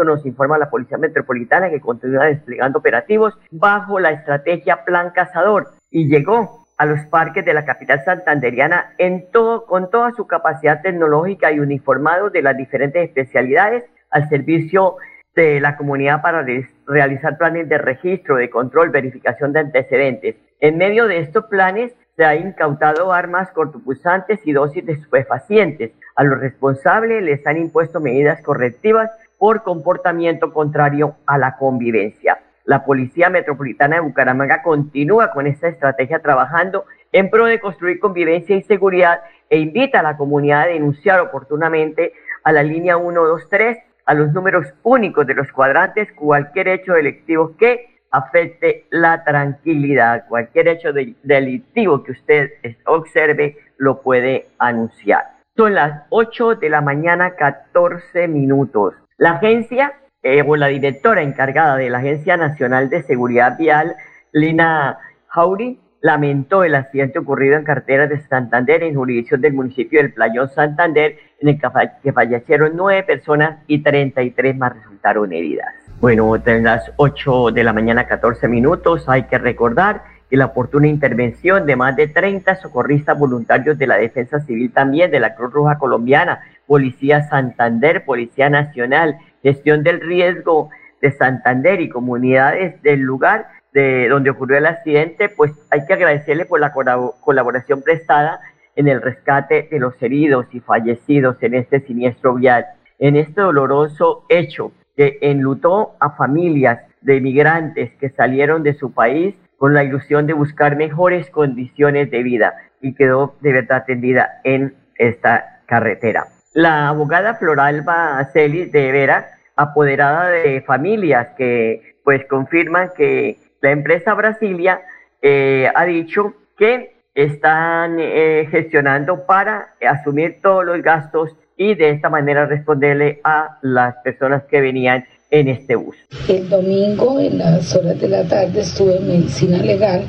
Esto 0.00 0.10
nos 0.14 0.24
informa 0.24 0.56
la 0.56 0.70
Policía 0.70 0.96
Metropolitana 0.96 1.68
que 1.68 1.78
continúa 1.78 2.24
desplegando 2.24 2.78
operativos 2.78 3.38
bajo 3.50 4.00
la 4.00 4.12
estrategia 4.12 4.82
Plan 4.86 5.10
Cazador 5.10 5.72
y 5.90 6.08
llegó 6.08 6.64
a 6.78 6.86
los 6.86 7.00
parques 7.10 7.44
de 7.44 7.52
la 7.52 7.66
capital 7.66 8.02
santanderiana 8.02 8.94
en 8.96 9.30
todo, 9.30 9.66
con 9.66 9.90
toda 9.90 10.12
su 10.12 10.26
capacidad 10.26 10.80
tecnológica 10.80 11.52
y 11.52 11.60
uniformado 11.60 12.30
de 12.30 12.40
las 12.40 12.56
diferentes 12.56 13.06
especialidades 13.06 13.84
al 14.10 14.26
servicio 14.30 14.96
de 15.36 15.60
la 15.60 15.76
comunidad 15.76 16.22
para 16.22 16.40
re- 16.40 16.66
realizar 16.86 17.36
planes 17.36 17.68
de 17.68 17.76
registro, 17.76 18.36
de 18.36 18.48
control, 18.48 18.88
verificación 18.88 19.52
de 19.52 19.60
antecedentes. 19.60 20.36
En 20.60 20.78
medio 20.78 21.08
de 21.08 21.18
estos 21.18 21.44
planes 21.44 21.92
se 22.16 22.24
ha 22.24 22.36
incautado 22.36 23.12
armas 23.12 23.50
cortopulsantes 23.50 24.40
y 24.46 24.52
dosis 24.54 24.86
de 24.86 24.94
estupefacientes. 24.94 25.92
A 26.16 26.24
los 26.24 26.40
responsables 26.40 27.22
les 27.22 27.46
han 27.46 27.58
impuesto 27.58 28.00
medidas 28.00 28.40
correctivas 28.42 29.10
por 29.40 29.62
comportamiento 29.62 30.52
contrario 30.52 31.16
a 31.26 31.38
la 31.38 31.56
convivencia. 31.56 32.38
La 32.64 32.84
Policía 32.84 33.30
Metropolitana 33.30 33.96
de 33.96 34.02
Bucaramanga 34.02 34.62
continúa 34.62 35.32
con 35.32 35.46
esta 35.46 35.66
estrategia 35.66 36.20
trabajando 36.20 36.84
en 37.10 37.30
pro 37.30 37.46
de 37.46 37.58
construir 37.58 37.98
convivencia 37.98 38.54
y 38.54 38.62
seguridad 38.62 39.22
e 39.48 39.58
invita 39.58 40.00
a 40.00 40.02
la 40.02 40.16
comunidad 40.18 40.64
a 40.64 40.66
denunciar 40.66 41.20
oportunamente 41.20 42.12
a 42.44 42.52
la 42.52 42.62
línea 42.62 42.98
123 42.98 43.78
a 44.04 44.14
los 44.14 44.30
números 44.32 44.66
únicos 44.82 45.26
de 45.26 45.34
los 45.34 45.50
cuadrantes 45.52 46.12
cualquier 46.12 46.68
hecho 46.68 46.92
delictivo 46.92 47.56
que 47.56 47.98
afecte 48.10 48.84
la 48.90 49.24
tranquilidad. 49.24 50.26
Cualquier 50.28 50.68
hecho 50.68 50.92
de- 50.92 51.14
delictivo 51.22 52.02
que 52.02 52.12
usted 52.12 52.50
observe 52.84 53.56
lo 53.78 54.02
puede 54.02 54.48
anunciar. 54.58 55.24
Son 55.56 55.74
las 55.74 56.02
8 56.10 56.56
de 56.56 56.68
la 56.70 56.80
mañana, 56.82 57.36
14 57.36 58.28
minutos. 58.28 58.94
La 59.20 59.32
agencia 59.32 59.92
eh, 60.22 60.42
o 60.46 60.56
la 60.56 60.68
directora 60.68 61.20
encargada 61.20 61.76
de 61.76 61.90
la 61.90 61.98
Agencia 61.98 62.38
Nacional 62.38 62.88
de 62.88 63.02
Seguridad 63.02 63.58
Vial, 63.58 63.94
Lina 64.32 64.96
Jauri, 65.26 65.78
lamentó 66.00 66.64
el 66.64 66.74
accidente 66.74 67.18
ocurrido 67.18 67.56
en 67.58 67.64
carreteras 67.64 68.08
de 68.08 68.18
Santander 68.20 68.82
en 68.82 68.94
jurisdicción 68.94 69.42
del 69.42 69.52
municipio 69.52 70.00
del 70.00 70.14
Playón 70.14 70.48
Santander, 70.48 71.18
en 71.38 71.48
el 71.48 71.60
que, 71.60 71.68
fa- 71.68 71.98
que 72.02 72.14
fallecieron 72.14 72.72
nueve 72.74 73.02
personas 73.02 73.58
y 73.66 73.82
33 73.82 74.56
más 74.56 74.72
resultaron 74.74 75.30
heridas. 75.34 75.68
Bueno, 76.00 76.34
en 76.42 76.64
las 76.64 76.90
8 76.96 77.50
de 77.50 77.62
la 77.62 77.74
mañana, 77.74 78.06
14 78.06 78.48
minutos, 78.48 79.06
hay 79.06 79.24
que 79.24 79.36
recordar 79.36 80.00
que 80.30 80.38
la 80.38 80.46
oportuna 80.46 80.86
intervención 80.86 81.66
de 81.66 81.76
más 81.76 81.94
de 81.94 82.08
30 82.08 82.54
socorristas 82.54 83.18
voluntarios 83.18 83.76
de 83.76 83.86
la 83.86 83.96
Defensa 83.98 84.40
Civil 84.40 84.72
también, 84.72 85.10
de 85.10 85.20
la 85.20 85.34
Cruz 85.34 85.52
Roja 85.52 85.76
Colombiana, 85.76 86.40
Policía 86.70 87.24
Santander, 87.24 88.04
Policía 88.04 88.48
Nacional, 88.48 89.18
Gestión 89.42 89.82
del 89.82 90.00
Riesgo 90.00 90.70
de 91.02 91.10
Santander 91.10 91.80
y 91.80 91.88
comunidades 91.88 92.80
del 92.82 93.00
lugar 93.00 93.48
de 93.72 94.08
donde 94.08 94.30
ocurrió 94.30 94.58
el 94.58 94.66
accidente, 94.66 95.28
pues 95.28 95.50
hay 95.72 95.84
que 95.84 95.94
agradecerle 95.94 96.44
por 96.44 96.60
la 96.60 96.72
colabo- 96.72 97.16
colaboración 97.22 97.82
prestada 97.82 98.38
en 98.76 98.86
el 98.86 99.02
rescate 99.02 99.66
de 99.68 99.80
los 99.80 100.00
heridos 100.00 100.46
y 100.52 100.60
fallecidos 100.60 101.42
en 101.42 101.54
este 101.54 101.80
siniestro 101.80 102.34
vial, 102.34 102.66
en 103.00 103.16
este 103.16 103.40
doloroso 103.40 104.24
hecho 104.28 104.70
que 104.96 105.18
enlutó 105.22 105.96
a 105.98 106.10
familias 106.10 106.78
de 107.00 107.20
migrantes 107.20 107.96
que 107.96 108.10
salieron 108.10 108.62
de 108.62 108.74
su 108.74 108.92
país 108.94 109.34
con 109.58 109.74
la 109.74 109.82
ilusión 109.82 110.28
de 110.28 110.34
buscar 110.34 110.76
mejores 110.76 111.30
condiciones 111.30 112.12
de 112.12 112.22
vida 112.22 112.54
y 112.80 112.94
quedó 112.94 113.34
de 113.40 113.54
verdad 113.54 113.82
tendida 113.88 114.40
en 114.44 114.72
esta 114.94 115.62
carretera. 115.66 116.26
La 116.52 116.88
abogada 116.88 117.34
Floralba 117.34 118.28
Celis 118.32 118.72
de 118.72 118.90
Vera, 118.90 119.38
apoderada 119.54 120.30
de 120.30 120.60
familias 120.62 121.28
que 121.36 121.94
pues 122.02 122.26
confirman 122.26 122.90
que 122.96 123.38
la 123.60 123.70
empresa 123.70 124.14
Brasilia 124.14 124.80
eh, 125.22 125.70
ha 125.72 125.84
dicho 125.84 126.34
que 126.58 126.96
están 127.14 127.98
eh, 128.00 128.48
gestionando 128.50 129.26
para 129.26 129.74
asumir 129.80 130.38
todos 130.42 130.64
los 130.64 130.82
gastos 130.82 131.30
y 131.56 131.76
de 131.76 131.90
esta 131.90 132.08
manera 132.08 132.46
responderle 132.46 133.20
a 133.22 133.58
las 133.62 133.94
personas 134.02 134.42
que 134.44 134.60
venían 134.60 135.04
en 135.30 135.46
este 135.46 135.76
bus. 135.76 135.96
El 136.28 136.48
domingo, 136.48 137.20
en 137.20 137.38
las 137.38 137.76
horas 137.76 138.00
de 138.00 138.08
la 138.08 138.24
tarde, 138.24 138.60
estuve 138.60 138.96
en 138.96 139.06
medicina 139.06 139.58
legal, 139.58 140.04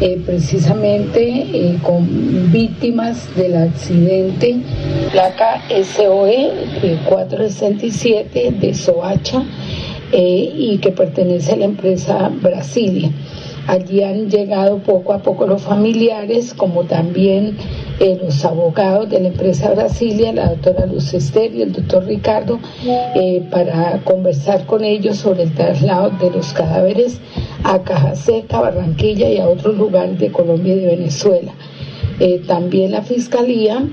eh, 0.00 0.20
precisamente 0.24 1.22
eh, 1.22 1.78
con 1.82 2.06
víctimas 2.52 3.34
del 3.36 3.56
accidente, 3.56 4.56
placa 5.12 5.62
SOE 5.68 6.52
eh, 6.82 6.98
467 7.08 8.52
de 8.60 8.74
Soacha, 8.74 9.42
eh, 10.12 10.52
y 10.54 10.78
que 10.78 10.92
pertenece 10.92 11.52
a 11.52 11.56
la 11.56 11.64
empresa 11.64 12.30
Brasilia. 12.40 13.10
Allí 13.66 14.02
han 14.02 14.30
llegado 14.30 14.78
poco 14.78 15.12
a 15.12 15.18
poco 15.18 15.46
los 15.46 15.62
familiares, 15.62 16.54
como 16.54 16.84
también 16.84 17.56
eh, 17.98 18.16
los 18.22 18.44
abogados 18.44 19.10
de 19.10 19.20
la 19.20 19.28
empresa 19.28 19.70
Brasilia, 19.70 20.32
la 20.32 20.50
doctora 20.50 20.86
Luz 20.86 21.12
Esther 21.12 21.52
y 21.52 21.62
el 21.62 21.72
doctor 21.72 22.04
Ricardo, 22.04 22.60
eh, 22.84 23.42
para 23.50 24.00
conversar 24.04 24.66
con 24.66 24.84
ellos 24.84 25.16
sobre 25.16 25.44
el 25.44 25.54
traslado 25.54 26.10
de 26.10 26.30
los 26.30 26.52
cadáveres 26.52 27.20
a 27.64 27.82
Caja 27.82 28.14
Seca, 28.14 28.60
Barranquilla 28.60 29.28
y 29.28 29.38
a 29.38 29.48
otros 29.48 29.76
lugares 29.76 30.18
de 30.20 30.30
Colombia 30.30 30.74
y 30.74 30.80
de 30.80 30.86
Venezuela. 30.86 31.52
Eh, 32.20 32.42
también 32.46 32.92
la 32.92 33.02
Fiscalía 33.02 33.84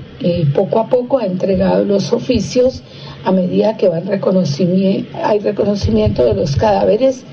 poco 0.54 0.78
a 0.78 0.88
poco 0.88 1.18
ha 1.18 1.26
entregado 1.26 1.84
los 1.84 2.10
oficios 2.12 2.82
a 3.24 3.32
medida 3.32 3.76
que 3.76 3.88
van 3.88 4.08
hay 4.08 5.38
reconocimiento 5.40 6.24
de 6.24 6.34
los 6.34 6.56
cadáveres 6.56 7.24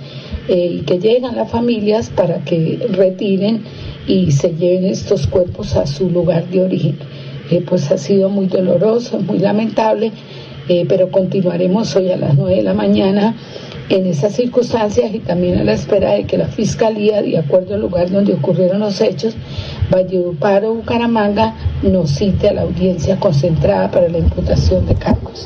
y 0.56 0.82
que 0.82 1.00
llegan 1.00 1.36
las 1.36 1.50
familias 1.50 2.10
para 2.10 2.44
que 2.44 2.80
retiren 2.92 3.64
y 4.08 4.32
se 4.32 4.54
lleven 4.56 4.86
estos 4.86 5.28
cuerpos 5.28 5.76
a 5.76 5.86
su 5.86 6.10
lugar 6.10 6.48
de 6.48 6.62
origen. 6.62 6.98
Eh, 7.50 7.64
pues 7.68 7.92
ha 7.92 7.98
sido 7.98 8.30
muy 8.30 8.48
doloroso, 8.48 9.20
muy 9.20 9.40
lamentable, 9.40 10.12
eh, 10.70 10.86
pero 10.88 11.10
continuaremos 11.12 11.96
hoy 11.96 12.12
a 12.12 12.18
las 12.18 12.36
9 12.36 12.56
de 12.56 12.64
la 12.64 12.74
mañana 12.74 13.36
en 13.90 14.06
esas 14.06 14.34
circunstancias 14.34 15.14
y 15.14 15.20
también 15.20 15.60
a 15.60 15.64
la 15.64 15.74
espera 15.74 16.12
de 16.14 16.26
que 16.26 16.38
la 16.38 16.48
Fiscalía, 16.48 17.22
de 17.22 17.38
acuerdo 17.38 17.76
al 17.76 17.82
lugar 17.82 18.10
donde 18.10 18.34
ocurrieron 18.34 18.80
los 18.80 19.02
hechos, 19.02 19.36
Valledupar 19.92 20.64
o 20.64 20.76
Bucaramanga, 20.76 21.56
nos 21.84 22.12
cite 22.12 22.50
a 22.50 22.54
la 22.54 22.62
audiencia 22.62 23.20
concentrada 23.20 23.92
para 23.92 24.08
la 24.08 24.20
imputación 24.20 24.86
de 24.86 24.96
cargos. 24.96 25.46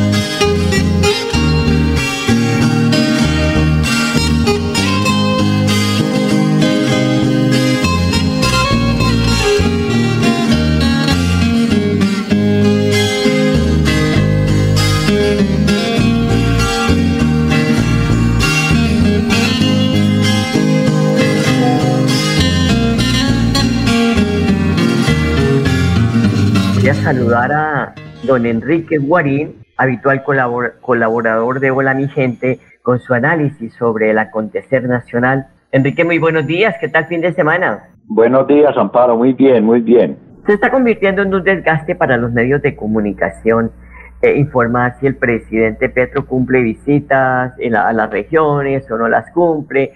Saludar 27.01 27.51
a 27.51 27.95
don 28.23 28.45
Enrique 28.45 28.99
Guarín, 28.99 29.55
habitual 29.75 30.23
colaborador 30.81 31.59
de 31.59 31.71
Hola 31.71 31.95
Mi 31.95 32.07
Gente, 32.07 32.59
con 32.83 32.99
su 32.99 33.13
análisis 33.13 33.73
sobre 33.73 34.11
el 34.11 34.19
acontecer 34.19 34.87
nacional. 34.87 35.47
Enrique, 35.71 36.05
muy 36.05 36.19
buenos 36.19 36.45
días. 36.45 36.75
¿Qué 36.79 36.89
tal 36.89 37.07
fin 37.07 37.21
de 37.21 37.33
semana? 37.33 37.89
Buenos 38.05 38.47
días, 38.47 38.77
Amparo. 38.77 39.17
Muy 39.17 39.33
bien, 39.33 39.63
muy 39.65 39.81
bien. 39.81 40.17
Se 40.45 40.53
está 40.53 40.69
convirtiendo 40.69 41.23
en 41.23 41.33
un 41.33 41.43
desgaste 41.43 41.95
para 41.95 42.17
los 42.17 42.31
medios 42.31 42.61
de 42.61 42.75
comunicación 42.75 43.71
eh, 44.21 44.37
informar 44.37 44.97
si 44.99 45.07
el 45.07 45.15
presidente 45.15 45.89
Petro 45.89 46.27
cumple 46.27 46.61
visitas 46.61 47.53
a 47.57 47.93
las 47.93 48.09
regiones 48.11 48.89
o 48.91 48.97
no 48.97 49.09
las 49.09 49.31
cumple, 49.31 49.93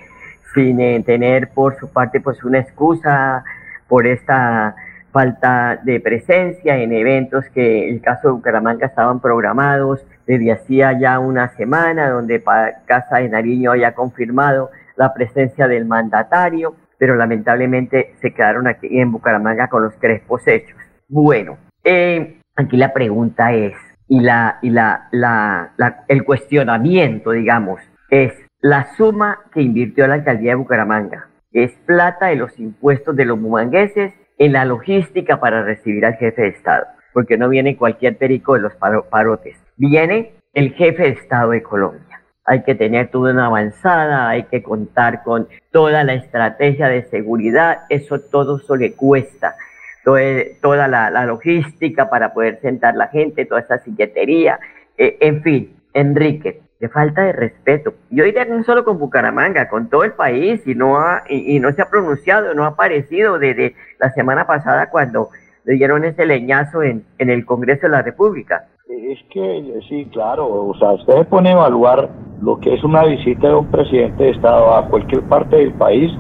sin 0.56 0.80
eh, 0.80 1.04
tener 1.06 1.50
por 1.50 1.78
su 1.78 1.88
parte 1.92 2.20
pues 2.20 2.44
una 2.44 2.58
excusa 2.58 3.44
por 3.88 4.08
esta 4.08 4.76
falta 5.16 5.80
de 5.82 6.02
presencia 6.02 6.76
en 6.76 6.92
eventos 6.92 7.46
que 7.54 7.88
en 7.88 7.96
el 7.96 8.02
caso 8.02 8.28
de 8.28 8.34
Bucaramanga 8.34 8.88
estaban 8.88 9.22
programados 9.22 10.06
desde 10.28 10.52
hacía 10.52 11.00
ya 11.00 11.20
una 11.20 11.56
semana, 11.56 12.10
donde 12.10 12.44
Casa 12.84 13.20
de 13.20 13.30
Nariño 13.30 13.72
haya 13.72 13.94
confirmado 13.94 14.72
la 14.98 15.14
presencia 15.14 15.70
del 15.70 15.86
mandatario, 15.86 16.76
pero 16.98 17.16
lamentablemente 17.16 18.14
se 18.20 18.34
quedaron 18.34 18.68
aquí 18.68 18.90
en 19.00 19.14
Bucaramanga 19.14 19.70
con 19.70 19.84
los 19.84 19.98
tres 20.02 20.22
hechos. 20.48 20.78
Bueno, 21.08 21.60
eh, 21.86 22.42
aquí 22.58 22.76
la 22.76 22.92
pregunta 22.92 23.54
es, 23.54 23.74
y, 24.10 24.20
la, 24.20 24.60
y 24.62 24.70
la, 24.70 25.08
la, 25.12 26.04
el 26.10 26.26
cuestionamiento, 26.26 27.32
digamos, 27.32 27.80
es 28.10 28.34
la 28.60 28.94
suma 28.98 29.40
que 29.54 29.62
invirtió 29.62 30.08
la 30.08 30.16
alcaldía 30.16 30.52
de 30.52 30.56
Bucaramanga. 30.56 31.30
¿Es 31.54 31.72
plata 31.86 32.26
de 32.26 32.36
los 32.36 32.60
impuestos 32.60 33.16
de 33.16 33.24
los 33.24 33.40
bumangueses 33.40 34.14
en 34.38 34.54
la 34.54 34.66
logística 34.66 35.40
para 35.40 35.64
recibir 35.64 36.06
al 36.06 36.16
jefe 36.16 36.42
de 36.42 36.48
Estado, 36.50 36.86
porque 37.14 37.38
no 37.38 37.50
viene 37.50 37.78
cualquier 37.78 38.18
perico 38.18 38.56
de 38.56 38.62
los 38.62 38.74
parotes, 39.10 39.58
viene 39.78 40.34
el 40.54 40.74
jefe 40.74 41.04
de 41.04 41.10
Estado 41.10 41.52
de 41.52 41.64
Colombia. 41.64 42.22
Hay 42.48 42.64
que 42.64 42.76
tener 42.76 43.10
toda 43.10 43.34
una 43.34 43.48
avanzada, 43.48 44.30
hay 44.30 44.44
que 44.44 44.62
contar 44.62 45.24
con 45.24 45.48
toda 45.72 46.04
la 46.04 46.14
estrategia 46.14 46.88
de 46.90 47.04
seguridad, 47.06 47.84
eso 47.90 48.20
todo 48.20 48.58
eso 48.58 48.76
le 48.76 48.94
cuesta, 48.94 49.56
toda 50.04 50.88
la, 50.88 51.26
logística 51.26 52.10
para 52.10 52.34
poder 52.34 52.60
sentar 52.62 52.96
la 52.96 53.08
gente, 53.08 53.46
toda 53.46 53.62
esa 53.62 53.80
silletería, 53.80 54.60
eh, 54.98 55.18
en 55.22 55.42
fin, 55.42 55.76
Enrique, 55.94 56.62
falta 56.90 57.24
de 57.24 57.34
respeto. 57.34 57.94
Yo 58.10 58.24
diría 58.24 58.46
no 58.46 58.64
solo 58.64 58.84
con 58.84 59.00
Bucaramanga, 59.00 59.70
con 59.70 59.90
todo 59.90 60.04
el 60.04 60.14
país, 60.14 60.66
y 60.66 60.76
no, 60.76 60.98
ha, 60.98 61.24
y, 61.30 61.60
no 61.60 61.72
se 61.72 61.82
ha 61.82 61.90
pronunciado, 61.90 62.54
no 62.54 62.64
ha 62.64 62.68
aparecido 62.68 63.40
desde 63.40 63.76
la 64.00 64.12
semana 64.12 64.48
pasada 64.48 64.90
cuando 64.90 65.30
le 65.64 65.76
dieron 65.76 66.06
ese 66.06 66.26
leñazo 66.26 66.84
en, 66.84 67.06
en 67.18 67.30
el 67.30 67.46
Congreso 67.46 67.84
de 67.84 67.90
la 67.90 68.02
República. 68.02 68.68
Es 68.88 69.20
que 69.32 69.80
sí, 69.90 70.08
claro, 70.12 70.48
o 70.48 70.76
sea, 70.78 70.92
usted 70.92 71.28
pone 71.28 71.50
a 71.50 71.54
evaluar 71.54 72.10
lo 72.42 72.60
que 72.60 72.74
es 72.74 72.84
una 72.84 73.04
visita 73.04 73.48
de 73.48 73.56
un 73.56 73.72
presidente 73.72 74.24
de 74.24 74.30
Estado 74.32 74.76
a 74.76 74.88
cualquier 74.88 75.24
parte 75.24 75.56
del 75.56 75.74
país, 75.74 76.12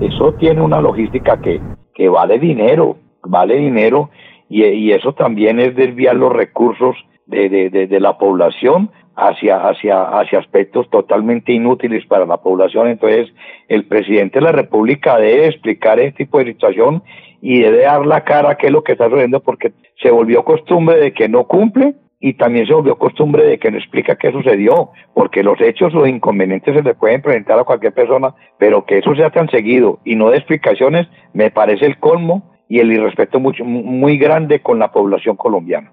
eso 0.00 0.32
tiene 0.34 0.60
una 0.60 0.80
logística 0.80 1.40
que, 1.40 1.60
que 1.94 2.08
vale 2.08 2.38
dinero, 2.38 2.96
vale 3.24 3.56
dinero, 3.56 4.10
y, 4.48 4.64
y 4.64 4.92
eso 4.92 5.14
también 5.14 5.58
es 5.58 5.74
desviar 5.74 6.14
los 6.14 6.32
recursos 6.32 6.94
de, 7.32 7.70
de, 7.70 7.86
de 7.86 8.00
la 8.00 8.18
población 8.18 8.90
hacia, 9.16 9.68
hacia, 9.68 10.04
hacia 10.18 10.38
aspectos 10.38 10.88
totalmente 10.90 11.52
inútiles 11.52 12.06
para 12.06 12.26
la 12.26 12.38
población. 12.38 12.88
Entonces, 12.88 13.32
el 13.68 13.84
presidente 13.86 14.38
de 14.38 14.44
la 14.44 14.52
República 14.52 15.18
debe 15.18 15.46
explicar 15.46 15.98
este 16.00 16.24
tipo 16.24 16.38
de 16.38 16.46
situación 16.46 17.02
y 17.40 17.60
debe 17.60 17.82
dar 17.82 18.06
la 18.06 18.24
cara 18.24 18.50
a 18.50 18.54
qué 18.56 18.66
es 18.66 18.72
lo 18.72 18.84
que 18.84 18.92
está 18.92 19.06
sucediendo 19.06 19.40
porque 19.40 19.72
se 20.00 20.10
volvió 20.10 20.44
costumbre 20.44 20.96
de 20.96 21.12
que 21.12 21.28
no 21.28 21.44
cumple 21.44 21.94
y 22.20 22.34
también 22.34 22.66
se 22.66 22.72
volvió 22.72 22.96
costumbre 22.96 23.44
de 23.44 23.58
que 23.58 23.70
no 23.70 23.78
explica 23.78 24.14
qué 24.14 24.30
sucedió, 24.30 24.90
porque 25.12 25.42
los 25.42 25.60
hechos 25.60 25.92
o 25.92 26.06
inconvenientes 26.06 26.72
se 26.72 26.82
le 26.82 26.94
pueden 26.94 27.20
presentar 27.20 27.58
a 27.58 27.64
cualquier 27.64 27.92
persona, 27.92 28.32
pero 28.58 28.86
que 28.86 28.98
eso 28.98 29.12
sea 29.16 29.30
tan 29.30 29.50
seguido 29.50 29.98
y 30.04 30.14
no 30.14 30.30
de 30.30 30.36
explicaciones, 30.36 31.08
me 31.34 31.50
parece 31.50 31.84
el 31.84 31.98
colmo 31.98 32.51
y 32.72 32.80
el 32.80 32.90
irrespeto 32.90 33.38
mucho, 33.38 33.64
muy 33.64 34.16
grande 34.16 34.60
con 34.60 34.78
la 34.78 34.90
población 34.90 35.36
colombiana 35.36 35.92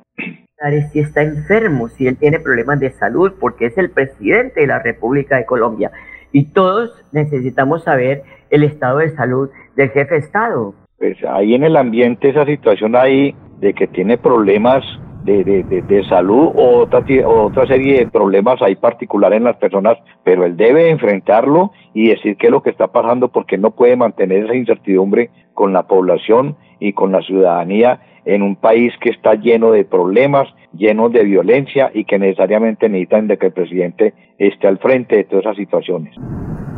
si 0.92 1.00
está 1.00 1.22
enfermo, 1.22 1.88
si 1.88 2.08
él 2.08 2.18
tiene 2.18 2.40
problemas 2.40 2.80
de 2.80 2.92
salud, 2.92 3.34
porque 3.40 3.68
es 3.68 3.78
el 3.78 3.92
presidente 3.92 4.62
de 4.62 4.68
la 4.68 4.80
República 4.80 5.38
de 5.38 5.46
Colombia. 5.46 5.92
Y 6.32 6.46
todos 6.46 6.92
necesitamos 7.12 7.84
saber 7.84 8.24
el 8.50 8.64
estado 8.64 9.00
de 9.00 9.16
salud 9.16 9.50
del 9.76 9.90
jefe 9.90 10.16
de 10.16 10.20
Estado. 10.20 10.74
Pues 10.98 11.18
ahí 11.24 11.56
en 11.56 11.64
el 11.64 11.78
ambiente 11.78 12.30
esa 12.30 12.46
situación 12.46 12.96
ahí 12.96 13.34
de 13.60 13.74
que 13.74 13.88
tiene 13.88 14.18
problemas 14.18 14.84
de, 15.24 15.44
de, 15.44 15.82
de, 15.82 16.04
salud 16.08 16.52
o 16.56 16.80
otra, 16.80 17.04
otra 17.28 17.68
serie 17.68 18.00
de 18.00 18.08
problemas 18.08 18.62
ahí 18.62 18.76
particular 18.76 19.34
en 19.34 19.44
las 19.44 19.58
personas, 19.58 19.98
pero 20.24 20.46
él 20.46 20.56
debe 20.58 20.90
enfrentarlo 20.90 21.72
y 21.94 22.10
decir 22.10 22.38
qué 22.38 22.48
es 22.48 22.52
lo 22.52 22.64
que 22.64 22.70
está 22.70 22.88
pasando 22.88 23.30
porque 23.30 23.58
no 23.58 23.72
puede 23.72 23.96
mantener 23.96 24.46
esa 24.46 24.56
incertidumbre 24.56 25.30
con 25.54 25.74
la 25.74 25.84
población 25.84 26.56
y 26.80 26.94
con 26.94 27.12
la 27.12 27.22
ciudadanía 27.22 28.02
en 28.26 28.44
un 28.44 28.56
país 28.56 28.94
que 29.02 29.10
está 29.10 29.36
lleno 29.36 29.72
de 29.72 29.86
problemas, 29.86 30.48
lleno 30.74 31.10
de 31.10 31.24
violencia 31.24 31.92
y 31.94 32.06
que 32.06 32.20
necesariamente 32.20 32.88
necesitan 32.88 33.28
de 33.28 33.38
que 33.38 33.48
el 33.48 33.54
presidente 33.54 34.14
esté 34.38 34.68
al 34.68 34.78
frente 34.78 35.18
de 35.18 35.24
todas 35.24 35.46
esas 35.46 35.58
situaciones. 35.58 36.16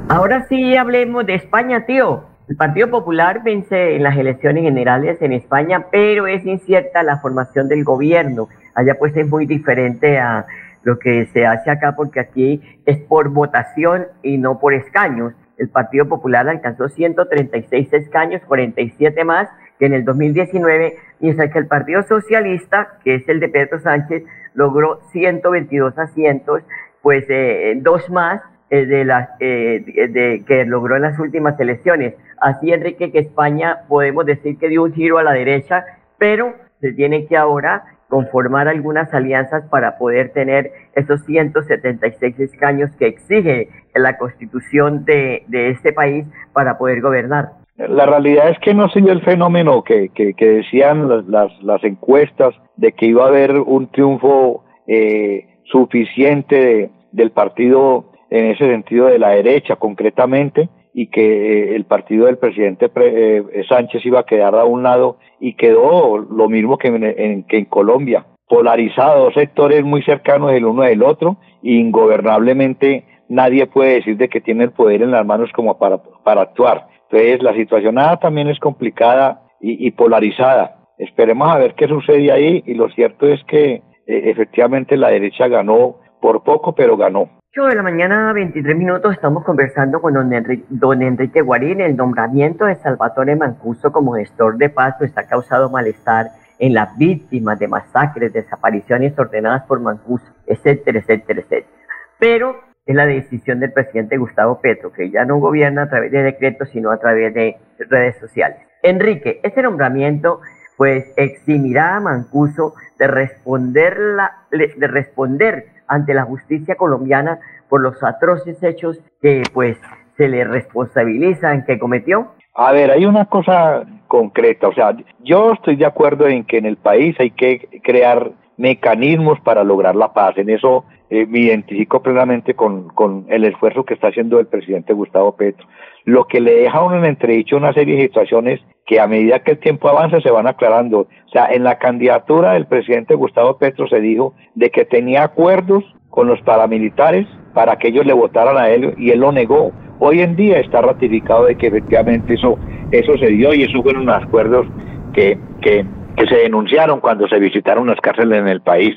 Ahora 0.09 0.45
sí 0.49 0.75
hablemos 0.75 1.25
de 1.25 1.35
España, 1.35 1.85
tío. 1.85 2.30
El 2.51 2.57
Partido 2.57 2.89
Popular 2.89 3.43
vence 3.45 3.95
en 3.95 4.03
las 4.03 4.17
elecciones 4.17 4.63
generales 4.63 5.21
en 5.21 5.31
España, 5.31 5.85
pero 5.89 6.27
es 6.27 6.45
incierta 6.45 7.01
la 7.01 7.19
formación 7.19 7.69
del 7.69 7.85
gobierno. 7.85 8.49
Allá 8.75 8.99
pues 8.99 9.15
es 9.15 9.25
muy 9.25 9.45
diferente 9.45 10.19
a 10.19 10.45
lo 10.83 10.99
que 10.99 11.27
se 11.27 11.45
hace 11.45 11.71
acá 11.71 11.95
porque 11.95 12.19
aquí 12.19 12.61
es 12.85 12.97
por 12.97 13.29
votación 13.29 14.07
y 14.21 14.37
no 14.37 14.59
por 14.59 14.73
escaños. 14.73 15.31
El 15.57 15.69
Partido 15.69 16.09
Popular 16.09 16.49
alcanzó 16.49 16.89
136 16.89 17.93
escaños, 17.93 18.41
47 18.45 19.23
más 19.23 19.47
que 19.79 19.85
en 19.85 19.93
el 19.93 20.03
2019, 20.03 20.97
mientras 21.21 21.53
que 21.53 21.59
el 21.59 21.67
Partido 21.67 22.03
Socialista, 22.03 22.97
que 23.05 23.15
es 23.15 23.29
el 23.29 23.39
de 23.39 23.47
Pedro 23.47 23.79
Sánchez, 23.79 24.25
logró 24.55 24.99
122 25.13 25.97
asientos, 25.97 26.63
pues 27.01 27.23
eh, 27.29 27.75
dos 27.77 28.09
más 28.09 28.41
eh, 28.71 28.85
de 28.85 29.03
las 29.03 29.29
eh, 29.41 29.83
de, 29.85 30.43
que 30.47 30.63
logró 30.63 30.95
en 30.95 31.01
las 31.01 31.19
últimas 31.19 31.59
elecciones. 31.59 32.15
Así, 32.39 32.71
Enrique, 32.71 33.11
que 33.11 33.19
España 33.19 33.79
podemos 33.89 34.25
decir 34.25 34.57
que 34.57 34.69
dio 34.69 34.83
un 34.83 34.93
giro 34.93 35.17
a 35.17 35.23
la 35.23 35.33
derecha, 35.33 35.83
pero 36.17 36.53
se 36.79 36.93
tiene 36.93 37.27
que 37.27 37.35
ahora 37.35 37.83
conformar 38.07 38.69
algunas 38.69 39.13
alianzas 39.13 39.65
para 39.69 39.97
poder 39.97 40.29
tener 40.29 40.71
esos 40.95 41.21
176 41.25 42.39
escaños 42.39 42.89
que 42.97 43.07
exige 43.07 43.67
la 43.93 44.17
constitución 44.17 45.03
de, 45.03 45.43
de 45.47 45.71
este 45.71 45.91
país 45.91 46.25
para 46.53 46.77
poder 46.77 47.01
gobernar. 47.01 47.49
La 47.75 48.05
realidad 48.05 48.51
es 48.51 48.59
que 48.59 48.73
no 48.73 48.87
se 48.87 49.01
dio 49.01 49.11
el 49.11 49.21
fenómeno 49.21 49.83
que, 49.83 50.09
que, 50.15 50.33
decían 50.45 51.09
las, 51.09 51.25
las, 51.25 51.51
las, 51.61 51.83
encuestas 51.83 52.55
de 52.77 52.93
que 52.93 53.07
iba 53.07 53.25
a 53.25 53.27
haber 53.27 53.59
un 53.59 53.91
triunfo 53.91 54.63
eh, 54.87 55.59
suficiente 55.65 56.55
de, 56.55 56.89
del 57.11 57.31
partido 57.31 58.10
en 58.31 58.45
ese 58.45 58.65
sentido 58.65 59.07
de 59.07 59.19
la 59.19 59.29
derecha 59.29 59.75
concretamente 59.75 60.69
y 60.93 61.07
que 61.07 61.21
eh, 61.21 61.75
el 61.75 61.85
partido 61.85 62.25
del 62.25 62.37
presidente 62.37 62.89
eh, 62.95 63.43
Sánchez 63.69 64.05
iba 64.05 64.21
a 64.21 64.25
quedar 64.25 64.55
a 64.55 64.65
un 64.65 64.83
lado 64.83 65.17
y 65.39 65.53
quedó 65.53 66.17
lo 66.17 66.49
mismo 66.49 66.77
que 66.77 66.87
en, 66.87 67.43
que 67.43 67.57
en 67.57 67.65
Colombia, 67.65 68.25
polarizado, 68.47 69.31
sectores 69.31 69.83
muy 69.83 70.01
cercanos 70.03 70.51
el 70.53 70.65
uno 70.65 70.83
del 70.83 71.03
otro, 71.03 71.37
e 71.61 71.73
ingobernablemente 71.73 73.05
nadie 73.29 73.67
puede 73.67 73.95
decir 73.95 74.17
de 74.17 74.29
que 74.29 74.41
tiene 74.41 74.63
el 74.65 74.71
poder 74.71 75.01
en 75.01 75.11
las 75.11 75.25
manos 75.25 75.51
como 75.53 75.77
para, 75.77 76.01
para 76.23 76.41
actuar. 76.41 76.87
Entonces 77.09 77.43
la 77.43 77.53
situación 77.53 77.95
también 78.21 78.47
es 78.47 78.59
complicada 78.59 79.43
y, 79.59 79.91
polarizada. 79.91 80.77
Esperemos 80.97 81.49
a 81.49 81.57
ver 81.57 81.75
qué 81.75 81.87
sucede 81.87 82.31
ahí 82.31 82.63
y 82.65 82.73
lo 82.73 82.89
cierto 82.89 83.27
es 83.27 83.43
que 83.45 83.73
eh, 83.73 83.81
efectivamente 84.07 84.97
la 84.97 85.09
derecha 85.09 85.47
ganó 85.47 85.97
por 86.19 86.43
poco, 86.43 86.73
pero 86.73 86.97
ganó. 86.97 87.40
8 87.53 87.65
de 87.65 87.75
la 87.75 87.83
mañana, 87.83 88.31
23 88.31 88.77
minutos, 88.77 89.11
estamos 89.11 89.43
conversando 89.43 89.99
con 89.99 90.13
don 90.13 90.31
Enrique, 90.31 90.63
don 90.69 91.01
Enrique 91.01 91.41
Guarín. 91.41 91.81
El 91.81 91.97
nombramiento 91.97 92.63
de 92.63 92.75
Salvatore 92.75 93.35
Mancuso 93.35 93.91
como 93.91 94.13
gestor 94.13 94.55
de 94.55 94.69
paz 94.69 94.95
pues, 94.97 95.11
ha 95.17 95.27
causado 95.27 95.69
malestar 95.69 96.27
en 96.59 96.73
las 96.73 96.97
víctimas 96.97 97.59
de 97.59 97.67
masacres, 97.67 98.31
desapariciones 98.31 99.19
ordenadas 99.19 99.63
por 99.63 99.81
Mancuso, 99.81 100.31
etcétera, 100.47 100.99
etcétera, 100.99 101.41
etcétera. 101.41 101.77
Pero 102.19 102.55
es 102.85 102.95
la 102.95 103.05
decisión 103.05 103.59
del 103.59 103.73
presidente 103.73 104.15
Gustavo 104.15 104.61
Petro, 104.61 104.93
que 104.93 105.11
ya 105.11 105.25
no 105.25 105.37
gobierna 105.39 105.83
a 105.83 105.89
través 105.89 106.09
de 106.13 106.23
decretos, 106.23 106.69
sino 106.69 106.89
a 106.89 107.01
través 107.01 107.33
de 107.33 107.57
redes 107.79 108.17
sociales. 108.17 108.59
Enrique, 108.81 109.41
este 109.43 109.61
nombramiento 109.61 110.39
pues 110.77 111.11
eximirá 111.17 111.97
a 111.97 111.99
Mancuso 111.99 112.75
de 112.97 113.07
responder, 113.07 113.99
la, 113.99 114.31
de 114.51 114.87
responder 114.87 115.65
ante 115.91 116.13
la 116.13 116.23
justicia 116.23 116.75
colombiana 116.75 117.39
por 117.69 117.81
los 117.81 118.01
atroces 118.01 118.63
hechos 118.63 118.99
que 119.21 119.43
pues 119.53 119.77
se 120.17 120.29
le 120.29 120.45
responsabilizan 120.45 121.65
que 121.65 121.77
cometió? 121.77 122.31
A 122.55 122.71
ver, 122.71 122.91
hay 122.91 123.05
una 123.05 123.25
cosa 123.25 123.83
concreta, 124.07 124.67
o 124.69 124.73
sea, 124.73 124.95
yo 125.19 125.53
estoy 125.53 125.75
de 125.75 125.85
acuerdo 125.85 126.27
en 126.27 126.43
que 126.43 126.57
en 126.57 126.65
el 126.65 126.77
país 126.77 127.15
hay 127.19 127.31
que 127.31 127.81
crear 127.83 128.31
mecanismos 128.57 129.39
para 129.41 129.63
lograr 129.63 129.95
la 129.95 130.13
paz, 130.13 130.37
en 130.37 130.49
eso 130.49 130.85
eh, 131.09 131.25
me 131.25 131.39
identifico 131.39 132.01
plenamente 132.01 132.53
con, 132.53 132.89
con 132.89 133.25
el 133.29 133.43
esfuerzo 133.43 133.83
que 133.83 133.93
está 133.93 134.07
haciendo 134.07 134.39
el 134.39 134.47
presidente 134.47 134.93
Gustavo 134.93 135.35
Petro. 135.35 135.67
Lo 136.05 136.25
que 136.25 136.39
le 136.39 136.55
deja 136.55 136.77
a 136.77 136.85
uno 136.85 136.97
en 136.97 137.05
entredicho 137.05 137.57
una 137.57 137.73
serie 137.73 137.95
de 137.95 138.03
situaciones 138.03 138.61
que 138.91 138.99
a 138.99 139.07
medida 139.07 139.39
que 139.39 139.51
el 139.51 139.57
tiempo 139.59 139.87
avanza 139.87 140.19
se 140.19 140.29
van 140.29 140.47
aclarando. 140.47 140.99
O 140.99 141.29
sea, 141.31 141.45
en 141.49 141.63
la 141.63 141.79
candidatura 141.79 142.51
del 142.51 142.65
presidente 142.65 143.15
Gustavo 143.15 143.57
Petro 143.57 143.87
se 143.87 144.01
dijo 144.01 144.33
de 144.55 144.69
que 144.69 144.83
tenía 144.83 145.23
acuerdos 145.23 145.85
con 146.09 146.27
los 146.27 146.41
paramilitares 146.41 147.25
para 147.53 147.77
que 147.77 147.87
ellos 147.87 148.05
le 148.05 148.11
votaran 148.11 148.57
a 148.57 148.67
él 148.67 148.93
y 148.97 149.11
él 149.11 149.21
lo 149.21 149.31
negó. 149.31 149.71
Hoy 149.99 150.19
en 150.19 150.35
día 150.35 150.59
está 150.59 150.81
ratificado 150.81 151.45
de 151.45 151.55
que 151.55 151.67
efectivamente 151.67 152.33
eso, 152.33 152.59
eso 152.91 153.17
se 153.17 153.27
dio 153.27 153.53
y 153.53 153.63
esos 153.63 153.81
fueron 153.81 154.07
los 154.07 154.23
acuerdos 154.23 154.67
que, 155.13 155.39
que, 155.61 155.85
que 156.17 156.27
se 156.27 156.35
denunciaron 156.35 156.99
cuando 156.99 157.29
se 157.29 157.39
visitaron 157.39 157.87
las 157.87 158.01
cárceles 158.01 158.39
en 158.39 158.49
el 158.49 158.59
país. 158.59 158.93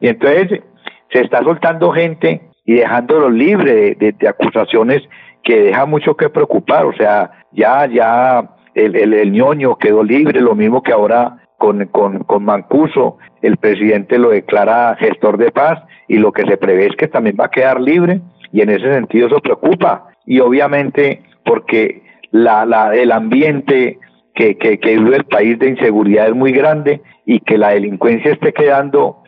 Y 0.00 0.08
entonces 0.08 0.60
se 1.10 1.22
está 1.22 1.42
soltando 1.42 1.92
gente 1.92 2.42
y 2.66 2.74
dejándolo 2.74 3.30
libre 3.30 3.96
de, 3.98 4.12
de 4.12 4.28
acusaciones 4.28 5.00
que 5.42 5.62
deja 5.62 5.86
mucho 5.86 6.14
que 6.14 6.28
preocupar. 6.28 6.84
O 6.84 6.92
sea, 6.92 7.30
ya, 7.52 7.86
ya 7.86 8.59
el, 8.86 9.14
el, 9.14 9.32
ñoño 9.32 9.76
quedó 9.76 10.02
libre, 10.02 10.40
lo 10.40 10.54
mismo 10.54 10.82
que 10.82 10.92
ahora 10.92 11.38
con, 11.58 11.86
con, 11.86 12.24
con 12.24 12.44
Mancuso, 12.44 13.18
el 13.42 13.56
presidente 13.56 14.18
lo 14.18 14.30
declara 14.30 14.96
gestor 14.98 15.36
de 15.36 15.50
paz 15.50 15.82
y 16.08 16.18
lo 16.18 16.32
que 16.32 16.44
se 16.44 16.56
prevé 16.56 16.86
es 16.86 16.96
que 16.96 17.08
también 17.08 17.36
va 17.38 17.46
a 17.46 17.50
quedar 17.50 17.80
libre 17.80 18.20
y 18.52 18.62
en 18.62 18.70
ese 18.70 18.92
sentido 18.92 19.26
eso 19.26 19.40
preocupa. 19.40 20.08
Y 20.26 20.40
obviamente 20.40 21.22
porque 21.44 22.02
la, 22.30 22.64
la, 22.64 22.94
el 22.94 23.12
ambiente 23.12 23.98
que, 24.34 24.56
que, 24.56 24.78
que 24.78 24.96
vive 24.96 25.16
el 25.16 25.24
país 25.24 25.58
de 25.58 25.68
inseguridad 25.68 26.28
es 26.28 26.34
muy 26.34 26.52
grande 26.52 27.02
y 27.26 27.40
que 27.40 27.58
la 27.58 27.70
delincuencia 27.70 28.32
esté 28.32 28.52
quedando 28.52 29.22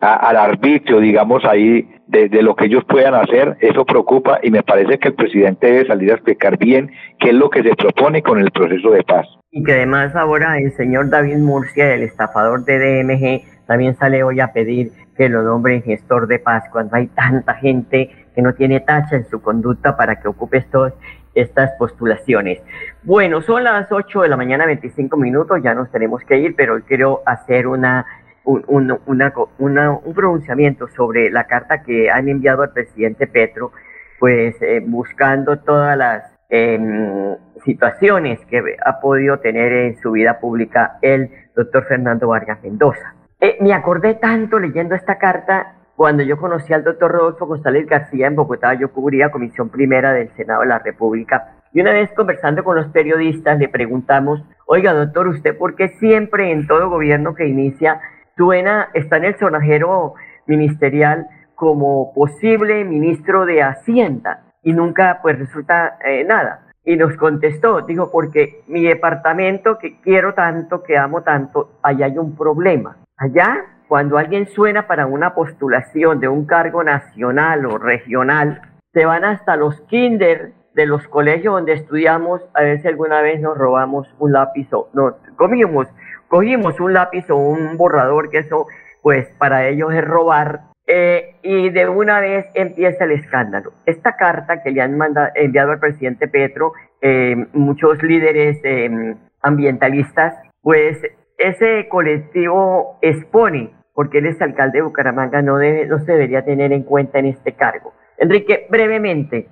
a, 0.00 0.14
al 0.14 0.36
arbitrio, 0.36 1.00
digamos, 1.00 1.44
ahí 1.44 1.88
de, 2.06 2.42
lo 2.42 2.54
que 2.54 2.66
ellos 2.66 2.84
puedan 2.84 3.14
hacer, 3.14 3.56
eso 3.60 3.84
preocupa 3.84 4.38
y 4.42 4.50
me 4.50 4.62
parece 4.62 4.98
que 4.98 5.08
el 5.08 5.14
presidente 5.14 5.66
debe 5.66 5.86
salir 5.86 6.10
a 6.10 6.14
explicar 6.14 6.58
bien 6.58 6.90
qué 7.18 7.30
es 7.30 7.34
lo 7.34 7.50
que 7.50 7.62
se 7.62 7.74
propone 7.74 8.22
con 8.22 8.38
el 8.38 8.50
proceso 8.50 8.90
de 8.90 9.02
paz. 9.02 9.26
Y 9.50 9.62
que 9.62 9.72
además 9.72 10.14
ahora 10.14 10.58
el 10.58 10.72
señor 10.72 11.10
David 11.10 11.38
Murcia, 11.38 11.94
el 11.94 12.02
estafador 12.02 12.64
de 12.64 12.78
DMG, 12.78 13.66
también 13.66 13.96
sale 13.96 14.22
hoy 14.22 14.40
a 14.40 14.52
pedir 14.52 14.90
que 15.16 15.28
lo 15.28 15.42
nombren 15.42 15.82
gestor 15.82 16.26
de 16.26 16.38
paz 16.38 16.64
cuando 16.70 16.96
hay 16.96 17.06
tanta 17.08 17.54
gente 17.54 18.10
que 18.34 18.42
no 18.42 18.54
tiene 18.54 18.80
tacha 18.80 19.16
en 19.16 19.24
su 19.26 19.40
conducta 19.40 19.96
para 19.96 20.20
que 20.20 20.28
ocupe 20.28 20.58
estos, 20.58 20.92
estas 21.34 21.70
postulaciones. 21.78 22.60
Bueno, 23.02 23.40
son 23.42 23.64
las 23.64 23.90
8 23.90 24.22
de 24.22 24.28
la 24.28 24.36
mañana, 24.36 24.66
25 24.66 25.16
minutos, 25.16 25.60
ya 25.62 25.74
nos 25.74 25.90
tenemos 25.90 26.22
que 26.24 26.38
ir, 26.38 26.54
pero 26.56 26.80
quiero 26.84 27.22
hacer 27.26 27.66
una 27.66 28.04
un, 28.44 28.64
un, 28.68 28.98
una, 29.06 29.90
un 29.90 30.14
pronunciamiento 30.14 30.88
sobre 30.88 31.30
la 31.30 31.46
carta 31.46 31.82
que 31.82 32.10
han 32.10 32.28
enviado 32.28 32.62
al 32.62 32.72
presidente 32.72 33.26
Petro, 33.26 33.72
pues 34.18 34.60
eh, 34.62 34.82
buscando 34.84 35.58
todas 35.58 35.96
las 35.96 36.34
eh, 36.50 37.36
situaciones 37.64 38.38
que 38.46 38.62
ha 38.84 39.00
podido 39.00 39.38
tener 39.38 39.72
en 39.72 39.96
su 40.00 40.12
vida 40.12 40.38
pública 40.38 40.98
el 41.02 41.30
doctor 41.56 41.84
Fernando 41.86 42.28
Vargas 42.28 42.62
Mendoza. 42.62 43.14
Eh, 43.40 43.56
me 43.60 43.72
acordé 43.72 44.14
tanto 44.14 44.58
leyendo 44.58 44.94
esta 44.94 45.18
carta 45.18 45.74
cuando 45.96 46.22
yo 46.22 46.38
conocí 46.38 46.72
al 46.72 46.82
doctor 46.82 47.12
Rodolfo 47.12 47.46
González 47.46 47.86
García 47.86 48.26
en 48.26 48.34
Bogotá, 48.34 48.74
yo 48.74 48.90
cubría 48.90 49.30
Comisión 49.30 49.68
Primera 49.68 50.12
del 50.12 50.28
Senado 50.36 50.62
de 50.62 50.66
la 50.66 50.80
República. 50.80 51.54
Y 51.72 51.80
una 51.80 51.92
vez 51.92 52.10
conversando 52.12 52.64
con 52.64 52.76
los 52.76 52.88
periodistas 52.88 53.58
le 53.58 53.68
preguntamos, 53.68 54.42
oiga 54.66 54.92
doctor, 54.92 55.28
¿usted 55.28 55.56
por 55.56 55.76
qué 55.76 55.88
siempre 56.00 56.50
en 56.50 56.66
todo 56.66 56.88
gobierno 56.88 57.34
que 57.34 57.46
inicia 57.46 58.00
suena, 58.36 58.88
está 58.94 59.16
en 59.16 59.24
el 59.24 59.38
sonajero 59.38 60.14
ministerial 60.46 61.26
como 61.54 62.12
posible 62.12 62.84
ministro 62.84 63.46
de 63.46 63.62
Hacienda 63.62 64.42
y 64.62 64.72
nunca 64.72 65.20
pues 65.22 65.38
resulta 65.38 65.98
eh, 66.04 66.24
nada. 66.24 66.60
Y 66.84 66.96
nos 66.96 67.16
contestó, 67.16 67.80
dijo, 67.82 68.10
porque 68.10 68.62
mi 68.66 68.82
departamento 68.82 69.78
que 69.78 70.00
quiero 70.00 70.34
tanto, 70.34 70.82
que 70.82 70.98
amo 70.98 71.22
tanto, 71.22 71.78
allá 71.82 72.06
hay 72.06 72.18
un 72.18 72.36
problema. 72.36 72.98
Allá, 73.16 73.64
cuando 73.88 74.18
alguien 74.18 74.46
suena 74.48 74.86
para 74.86 75.06
una 75.06 75.34
postulación 75.34 76.20
de 76.20 76.28
un 76.28 76.44
cargo 76.44 76.84
nacional 76.84 77.64
o 77.64 77.78
regional, 77.78 78.60
se 78.92 79.06
van 79.06 79.24
hasta 79.24 79.56
los 79.56 79.80
kinder 79.82 80.52
de 80.74 80.86
los 80.86 81.06
colegios 81.08 81.54
donde 81.54 81.72
estudiamos, 81.72 82.42
a 82.52 82.62
ver 82.62 82.82
si 82.82 82.88
alguna 82.88 83.22
vez 83.22 83.40
nos 83.40 83.56
robamos 83.56 84.12
un 84.18 84.32
lápiz 84.32 84.68
o 84.72 84.90
no, 84.92 85.16
comimos 85.36 85.86
cogimos 86.34 86.80
un 86.80 86.94
lápiz 86.94 87.30
o 87.30 87.36
un 87.36 87.76
borrador, 87.76 88.28
que 88.28 88.38
eso 88.38 88.66
pues 89.02 89.28
para 89.38 89.68
ellos 89.68 89.94
es 89.94 90.04
robar, 90.04 90.62
eh, 90.84 91.36
y 91.44 91.70
de 91.70 91.88
una 91.88 92.18
vez 92.18 92.46
empieza 92.54 93.04
el 93.04 93.12
escándalo. 93.12 93.72
Esta 93.86 94.16
carta 94.16 94.60
que 94.60 94.72
le 94.72 94.82
han 94.82 94.98
enviado 95.36 95.70
al 95.70 95.78
presidente 95.78 96.26
Petro, 96.26 96.72
eh, 97.00 97.36
muchos 97.52 98.02
líderes 98.02 98.58
eh, 98.64 99.14
ambientalistas, 99.42 100.34
pues 100.60 101.00
ese 101.38 101.86
colectivo 101.88 102.98
expone, 103.00 103.70
porque 103.94 104.18
él 104.18 104.26
es 104.26 104.42
alcalde 104.42 104.78
de 104.78 104.82
Bucaramanga, 104.82 105.40
no, 105.40 105.58
debe, 105.58 105.86
no 105.86 106.00
se 106.00 106.14
debería 106.14 106.44
tener 106.44 106.72
en 106.72 106.82
cuenta 106.82 107.20
en 107.20 107.26
este 107.26 107.52
cargo. 107.52 107.94
Enrique, 108.18 108.66
brevemente, 108.68 109.46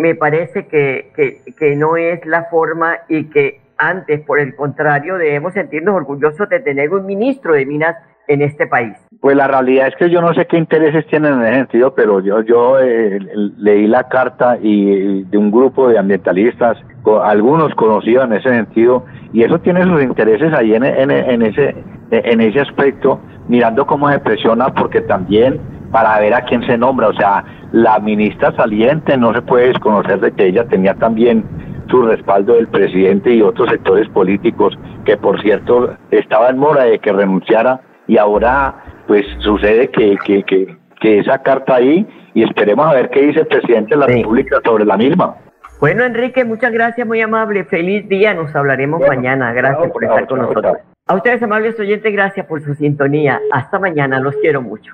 me 0.00 0.16
parece 0.16 0.66
que, 0.66 1.12
que 1.56 1.76
no 1.76 1.96
es 1.96 2.26
la 2.26 2.46
forma 2.46 3.02
y 3.08 3.30
que 3.30 3.63
antes, 3.78 4.20
por 4.26 4.38
el 4.38 4.54
contrario, 4.54 5.16
debemos 5.16 5.52
sentirnos 5.52 5.94
orgullosos 5.94 6.48
de 6.48 6.60
tener 6.60 6.90
un 6.90 7.06
ministro 7.06 7.54
de 7.54 7.66
Minas 7.66 7.96
en 8.26 8.42
este 8.42 8.66
país. 8.66 8.94
Pues 9.20 9.36
la 9.36 9.46
realidad 9.46 9.88
es 9.88 9.96
que 9.96 10.10
yo 10.10 10.20
no 10.20 10.32
sé 10.34 10.46
qué 10.46 10.56
intereses 10.56 11.06
tienen 11.06 11.34
en 11.34 11.42
ese 11.42 11.54
sentido, 11.56 11.94
pero 11.94 12.20
yo, 12.20 12.40
yo 12.42 12.78
eh, 12.80 13.18
leí 13.58 13.86
la 13.86 14.08
carta 14.08 14.58
y 14.60 15.24
de 15.24 15.38
un 15.38 15.50
grupo 15.50 15.88
de 15.88 15.98
ambientalistas, 15.98 16.78
algunos 17.22 17.74
conocidos 17.74 18.24
en 18.24 18.32
ese 18.34 18.48
sentido, 18.48 19.04
y 19.32 19.42
eso 19.42 19.58
tiene 19.60 19.82
sus 19.84 20.02
intereses 20.02 20.52
ahí 20.54 20.74
en, 20.74 20.82
ese, 20.84 21.74
en 22.10 22.40
ese 22.40 22.60
aspecto, 22.60 23.20
mirando 23.48 23.86
cómo 23.86 24.10
se 24.10 24.18
presiona, 24.20 24.68
porque 24.68 25.00
también 25.02 25.60
para 25.90 26.18
ver 26.18 26.34
a 26.34 26.42
quién 26.42 26.66
se 26.66 26.76
nombra, 26.76 27.08
o 27.08 27.14
sea, 27.14 27.44
la 27.72 27.98
ministra 27.98 28.54
saliente 28.56 29.16
no 29.16 29.32
se 29.32 29.42
puede 29.42 29.68
desconocer 29.68 30.20
de 30.20 30.32
que 30.32 30.46
ella 30.46 30.64
tenía 30.64 30.94
también 30.94 31.44
su 31.88 32.02
respaldo 32.02 32.54
del 32.54 32.68
presidente 32.68 33.34
y 33.34 33.42
otros 33.42 33.68
sectores 33.70 34.08
políticos, 34.08 34.78
que 35.04 35.16
por 35.16 35.40
cierto 35.42 35.96
estaba 36.10 36.50
en 36.50 36.58
mora 36.58 36.84
de 36.84 36.98
que 36.98 37.12
renunciara 37.12 37.80
y 38.06 38.18
ahora 38.18 38.74
pues 39.06 39.24
sucede 39.40 39.90
que, 39.90 40.16
que, 40.24 40.42
que, 40.44 40.76
que 41.00 41.18
esa 41.18 41.38
carta 41.42 41.76
ahí 41.76 42.06
y 42.34 42.42
esperemos 42.42 42.86
a 42.86 42.94
ver 42.94 43.10
qué 43.10 43.22
dice 43.22 43.40
el 43.40 43.46
presidente 43.46 43.90
de 43.94 43.96
la 43.96 44.06
República 44.06 44.60
sobre 44.64 44.84
la 44.84 44.96
misma. 44.96 45.36
Bueno, 45.80 46.04
Enrique, 46.04 46.44
muchas 46.44 46.72
gracias, 46.72 47.06
muy 47.06 47.20
amable. 47.20 47.64
Feliz 47.64 48.08
día, 48.08 48.32
nos 48.32 48.54
hablaremos 48.54 49.00
mañana. 49.06 49.52
Gracias 49.52 49.90
por 49.90 50.04
estar 50.04 50.26
con 50.26 50.40
nosotros. 50.40 50.78
A 51.06 51.14
ustedes, 51.14 51.42
amables 51.42 51.78
oyentes, 51.78 52.10
gracias 52.10 52.46
por 52.46 52.62
su 52.62 52.74
sintonía. 52.74 53.38
Hasta 53.52 53.78
mañana, 53.78 54.18
los 54.20 54.34
quiero 54.36 54.62
mucho. 54.62 54.92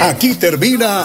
Aquí 0.00 0.38
termina 0.38 1.04